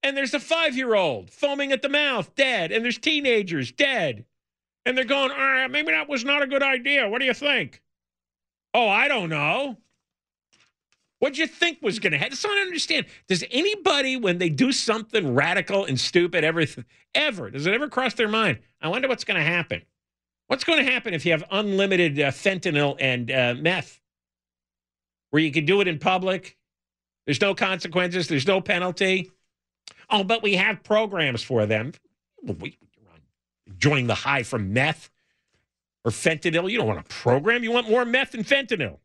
And 0.03 0.17
there's 0.17 0.33
a 0.33 0.39
five 0.39 0.75
year 0.75 0.93
old 0.93 1.31
foaming 1.31 1.71
at 1.71 1.81
the 1.81 1.89
mouth, 1.89 2.35
dead. 2.35 2.71
And 2.71 2.83
there's 2.83 2.97
teenagers, 2.97 3.71
dead. 3.71 4.25
And 4.85 4.97
they're 4.97 5.05
going, 5.05 5.31
all 5.31 5.37
right, 5.37 5.71
maybe 5.71 5.91
that 5.91 6.09
was 6.09 6.25
not 6.25 6.41
a 6.41 6.47
good 6.47 6.61
idea. 6.61 7.07
What 7.07 7.19
do 7.19 7.25
you 7.25 7.33
think? 7.33 7.81
Oh, 8.73 8.89
I 8.89 9.07
don't 9.07 9.29
know. 9.29 9.77
What'd 11.19 11.37
you 11.37 11.47
think 11.47 11.77
was 11.81 11.99
going 11.99 12.11
to 12.11 12.17
happen? 12.17 12.35
So 12.35 12.49
I 12.49 12.55
don't 12.55 12.67
understand. 12.67 13.05
Does 13.29 13.45
anybody, 13.49 14.17
when 14.17 14.39
they 14.39 14.49
do 14.49 14.73
something 14.73 15.33
radical 15.33 15.85
and 15.85 15.97
stupid, 15.97 16.43
ever, 16.43 16.65
ever, 17.15 17.49
does 17.49 17.65
it 17.65 17.73
ever 17.73 17.87
cross 17.87 18.13
their 18.15 18.27
mind? 18.27 18.59
I 18.81 18.89
wonder 18.89 19.07
what's 19.07 19.23
going 19.23 19.39
to 19.39 19.45
happen. 19.45 19.83
What's 20.47 20.65
going 20.65 20.85
to 20.85 20.91
happen 20.91 21.13
if 21.13 21.25
you 21.25 21.31
have 21.31 21.45
unlimited 21.49 22.19
uh, 22.19 22.31
fentanyl 22.31 22.97
and 22.99 23.31
uh, 23.31 23.55
meth, 23.57 24.01
where 25.29 25.41
you 25.41 25.51
can 25.51 25.63
do 25.65 25.79
it 25.79 25.87
in 25.87 25.97
public? 25.97 26.57
There's 27.25 27.39
no 27.39 27.55
consequences. 27.55 28.27
There's 28.27 28.45
no 28.45 28.59
penalty. 28.59 29.31
Oh, 30.13 30.23
but 30.23 30.43
we 30.43 30.55
have 30.55 30.83
programs 30.83 31.41
for 31.41 31.65
them. 31.65 31.91
Enjoying 33.65 34.05
the 34.05 34.13
high 34.13 34.43
from 34.43 34.71
meth 34.71 35.09
or 36.05 36.11
fentanyl. 36.11 36.69
You 36.69 36.77
don't 36.77 36.87
want 36.87 36.99
a 36.99 37.09
program. 37.09 37.63
You 37.63 37.71
want 37.71 37.89
more 37.89 38.05
meth 38.05 38.35
and 38.35 38.45
fentanyl. 38.45 38.99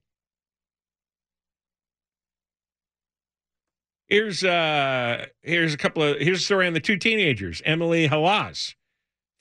Here's 4.09 4.45
uh 4.45 5.27
here's 5.43 5.73
a 5.75 5.79
couple 5.79 6.03
of 6.03 6.19
here's 6.19 6.41
a 6.41 6.45
story 6.45 6.67
on 6.67 6.75
the 6.75 6.81
two 6.81 6.97
teenagers, 6.97 7.63
Emily 7.65 8.09
Hawaz, 8.09 8.75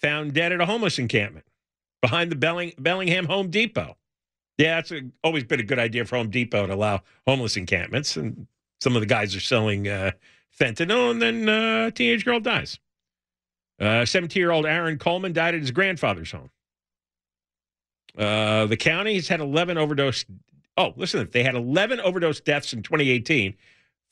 found 0.02 0.34
dead 0.34 0.54
at 0.54 0.62
a 0.62 0.66
homeless 0.66 1.00
encampment 1.00 1.46
behind 2.02 2.32
the 2.32 2.36
Belling, 2.36 2.74
Bellingham 2.78 3.26
Home 3.26 3.50
Depot. 3.50 3.98
Yeah, 4.58 4.80
it's 4.80 4.92
a, 4.92 5.02
always 5.24 5.44
been 5.44 5.60
a 5.60 5.64
good 5.64 5.80
idea 5.80 6.06
for 6.06 6.18
Home 6.18 6.30
Depot 6.30 6.68
to 6.68 6.74
allow 6.74 7.02
homeless 7.26 7.58
encampments, 7.58 8.18
and 8.18 8.48
some 8.82 8.96
of 8.96 9.02
the 9.02 9.06
guys 9.06 9.36
are 9.36 9.42
selling 9.42 9.88
uh, 9.88 10.12
fentanyl, 10.60 11.12
and 11.12 11.22
then 11.22 11.48
uh, 11.48 11.88
a 11.88 11.92
teenage 11.92 12.26
girl 12.26 12.40
dies. 12.40 12.80
17 13.80 14.22
uh, 14.22 14.28
year 14.34 14.52
old 14.52 14.66
Aaron 14.66 14.98
Coleman 14.98 15.34
died 15.34 15.54
at 15.54 15.62
his 15.62 15.72
grandfather's 15.72 16.32
home. 16.32 16.50
Uh, 18.18 18.66
the 18.66 18.78
county 18.78 19.14
has 19.16 19.28
had 19.28 19.40
11 19.40 19.78
overdose. 19.78 20.26
Oh, 20.76 20.94
listen, 20.96 21.30
they 21.32 21.44
had 21.44 21.56
11 21.56 22.00
overdose 22.00 22.40
deaths 22.40 22.74
in 22.74 22.82
2018, 22.82 23.54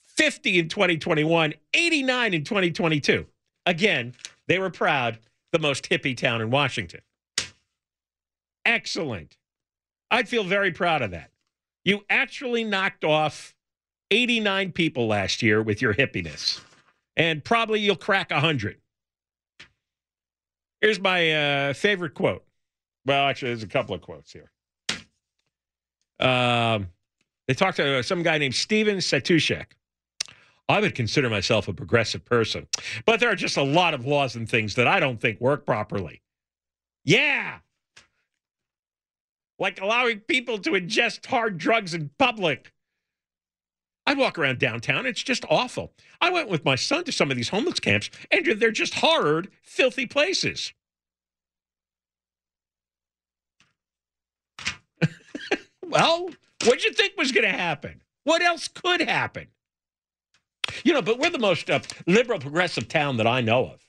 50 0.03 0.59
in 0.59 0.69
2021, 0.69 1.53
89 1.73 2.33
in 2.33 2.43
2022. 2.43 3.25
Again, 3.65 4.13
they 4.47 4.59
were 4.59 4.69
proud, 4.69 5.17
the 5.51 5.59
most 5.59 5.89
hippie 5.89 6.15
town 6.15 6.41
in 6.41 6.51
Washington. 6.51 7.01
Excellent. 8.63 9.37
I'd 10.11 10.29
feel 10.29 10.43
very 10.43 10.71
proud 10.71 11.01
of 11.01 11.11
that. 11.11 11.31
You 11.83 12.03
actually 12.09 12.63
knocked 12.63 13.03
off 13.03 13.54
89 14.11 14.71
people 14.71 15.07
last 15.07 15.41
year 15.41 15.61
with 15.61 15.81
your 15.81 15.93
hippiness, 15.93 16.61
and 17.17 17.43
probably 17.43 17.79
you'll 17.79 17.95
crack 17.95 18.31
100. 18.31 18.77
Here's 20.81 20.99
my 20.99 21.31
uh, 21.69 21.73
favorite 21.73 22.13
quote. 22.13 22.43
Well, 23.05 23.27
actually, 23.27 23.49
there's 23.49 23.63
a 23.63 23.67
couple 23.67 23.95
of 23.95 24.01
quotes 24.01 24.31
here. 24.31 24.51
Um, 26.19 26.89
they 27.47 27.53
talked 27.53 27.77
to 27.77 28.03
some 28.03 28.23
guy 28.23 28.37
named 28.37 28.55
Steven 28.55 28.97
Satushek. 28.97 29.65
I 30.67 30.79
would 30.79 30.95
consider 30.95 31.29
myself 31.29 31.67
a 31.67 31.73
progressive 31.73 32.25
person, 32.25 32.67
but 33.05 33.19
there 33.19 33.29
are 33.29 33.35
just 33.35 33.57
a 33.57 33.63
lot 33.63 33.93
of 33.93 34.05
laws 34.05 34.35
and 34.35 34.49
things 34.49 34.75
that 34.75 34.87
I 34.87 34.99
don't 34.99 35.21
think 35.21 35.39
work 35.39 35.65
properly. 35.65 36.21
Yeah. 37.03 37.59
Like 39.59 39.79
allowing 39.79 40.21
people 40.21 40.57
to 40.59 40.71
ingest 40.71 41.27
hard 41.27 41.57
drugs 41.59 41.93
in 41.93 42.09
public. 42.17 42.73
I 44.07 44.13
walk 44.13 44.37
around 44.37 44.59
downtown. 44.59 45.05
It's 45.05 45.23
just 45.23 45.45
awful. 45.49 45.93
I 46.21 46.29
went 46.29 46.49
with 46.49 46.63
my 46.63 46.75
son 46.75 47.03
to 47.05 47.11
some 47.11 47.31
of 47.31 47.37
these 47.37 47.49
homeless 47.49 47.79
camps, 47.79 48.09
and 48.31 48.45
they're 48.45 48.71
just 48.71 48.95
horrid, 48.95 49.49
filthy 49.63 50.05
places. 50.05 50.73
well, 55.83 56.29
what'd 56.63 56.83
you 56.83 56.93
think 56.93 57.13
was 57.17 57.31
going 57.31 57.49
to 57.51 57.57
happen? 57.57 58.01
What 58.23 58.41
else 58.41 58.67
could 58.67 59.01
happen? 59.01 59.47
You 60.83 60.93
know, 60.93 61.01
but 61.01 61.19
we're 61.19 61.29
the 61.29 61.39
most 61.39 61.69
uh, 61.69 61.79
liberal, 62.07 62.39
progressive 62.39 62.87
town 62.87 63.17
that 63.17 63.27
I 63.27 63.41
know 63.41 63.65
of. 63.65 63.81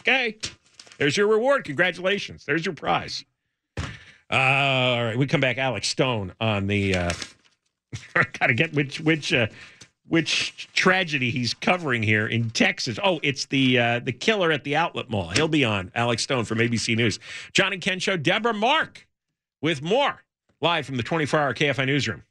Okay. 0.00 0.38
There's 0.98 1.16
your 1.16 1.26
reward. 1.26 1.64
Congratulations. 1.64 2.44
There's 2.44 2.64
your 2.64 2.74
prize. 2.74 3.24
Uh, 3.78 3.84
all 4.30 5.04
right. 5.04 5.18
We 5.18 5.26
come 5.26 5.40
back. 5.40 5.58
Alex 5.58 5.88
Stone 5.88 6.32
on 6.40 6.66
the. 6.66 6.94
Uh, 6.94 7.12
Got 8.14 8.46
to 8.46 8.54
get 8.54 8.72
which 8.72 9.00
which 9.00 9.32
uh, 9.32 9.46
which 10.08 10.68
tragedy 10.72 11.30
he's 11.30 11.54
covering 11.54 12.02
here 12.02 12.26
in 12.26 12.50
Texas. 12.50 12.98
Oh, 13.02 13.20
it's 13.22 13.46
the 13.46 13.78
uh, 13.78 13.98
the 14.00 14.12
killer 14.12 14.52
at 14.52 14.64
the 14.64 14.76
outlet 14.76 15.10
mall. 15.10 15.30
He'll 15.30 15.48
be 15.48 15.64
on 15.64 15.90
Alex 15.94 16.22
Stone 16.22 16.44
from 16.44 16.58
ABC 16.58 16.96
News. 16.96 17.18
John 17.52 17.72
and 17.72 17.82
Ken 17.82 17.98
show. 17.98 18.16
Deborah 18.16 18.54
Mark 18.54 19.06
with 19.60 19.82
more 19.82 20.22
live 20.60 20.86
from 20.86 20.96
the 20.96 21.02
24 21.02 21.40
hour 21.40 21.54
KFI 21.54 21.86
newsroom. 21.86 22.22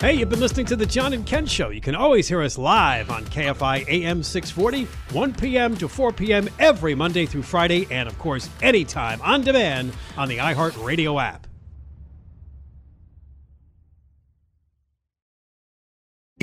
Hey, 0.00 0.14
you've 0.14 0.28
been 0.28 0.40
listening 0.40 0.66
to 0.66 0.76
the 0.76 0.84
John 0.84 1.14
and 1.14 1.24
Ken 1.24 1.46
Show. 1.46 1.70
You 1.70 1.80
can 1.80 1.94
always 1.94 2.28
hear 2.28 2.42
us 2.42 2.58
live 2.58 3.10
on 3.10 3.24
KFI 3.24 3.88
AM 3.88 4.22
640, 4.22 4.84
1 5.14 5.34
p.m. 5.34 5.76
to 5.78 5.88
4 5.88 6.12
p.m. 6.12 6.48
every 6.58 6.94
Monday 6.94 7.24
through 7.24 7.42
Friday, 7.44 7.86
and 7.90 8.06
of 8.06 8.18
course, 8.18 8.50
anytime 8.60 9.22
on 9.22 9.40
demand 9.40 9.92
on 10.18 10.28
the 10.28 10.38
iHeartRadio 10.38 11.22
app. 11.22 11.46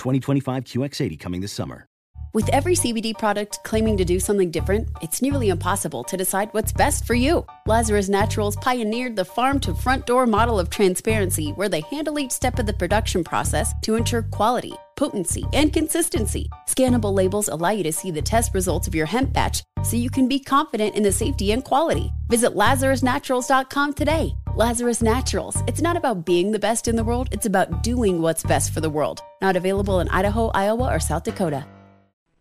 2025 0.00 0.64
QX80 0.64 1.20
coming 1.20 1.40
this 1.40 1.52
summer. 1.52 1.86
With 2.32 2.48
every 2.50 2.76
CBD 2.76 3.18
product 3.18 3.58
claiming 3.64 3.96
to 3.96 4.04
do 4.04 4.20
something 4.20 4.52
different, 4.52 4.88
it's 5.02 5.20
nearly 5.20 5.48
impossible 5.48 6.04
to 6.04 6.16
decide 6.16 6.48
what's 6.52 6.72
best 6.72 7.04
for 7.04 7.14
you. 7.14 7.44
Lazarus 7.66 8.08
Naturals 8.08 8.54
pioneered 8.54 9.16
the 9.16 9.24
farm 9.24 9.58
to 9.60 9.74
front 9.74 10.06
door 10.06 10.26
model 10.26 10.60
of 10.60 10.70
transparency 10.70 11.50
where 11.50 11.68
they 11.68 11.80
handle 11.80 12.20
each 12.20 12.30
step 12.30 12.60
of 12.60 12.66
the 12.66 12.72
production 12.72 13.24
process 13.24 13.74
to 13.82 13.96
ensure 13.96 14.22
quality, 14.22 14.74
potency, 15.00 15.44
and 15.54 15.72
consistency. 15.72 16.46
Scannable 16.68 17.14
labels 17.14 17.48
allow 17.48 17.70
you 17.70 17.82
to 17.82 17.92
see 17.92 18.10
the 18.10 18.20
test 18.20 18.52
results 18.54 18.86
of 18.86 18.94
your 18.94 19.06
hemp 19.06 19.32
batch 19.32 19.62
so 19.82 19.96
you 19.96 20.10
can 20.10 20.28
be 20.28 20.38
confident 20.38 20.94
in 20.94 21.02
the 21.02 21.10
safety 21.10 21.52
and 21.52 21.64
quality. 21.64 22.12
Visit 22.28 22.54
LazarusNaturals.com 22.54 23.94
today. 23.94 24.34
Lazarus 24.54 25.00
Naturals. 25.00 25.56
It's 25.66 25.80
not 25.80 25.96
about 25.96 26.26
being 26.26 26.52
the 26.52 26.58
best 26.58 26.86
in 26.86 26.96
the 26.96 27.04
world, 27.04 27.28
it's 27.32 27.46
about 27.46 27.82
doing 27.82 28.20
what's 28.20 28.42
best 28.42 28.74
for 28.74 28.82
the 28.82 28.90
world. 28.90 29.22
Not 29.40 29.56
available 29.56 30.00
in 30.00 30.08
Idaho, 30.10 30.48
Iowa, 30.48 30.94
or 30.94 31.00
South 31.00 31.24
Dakota. 31.24 31.66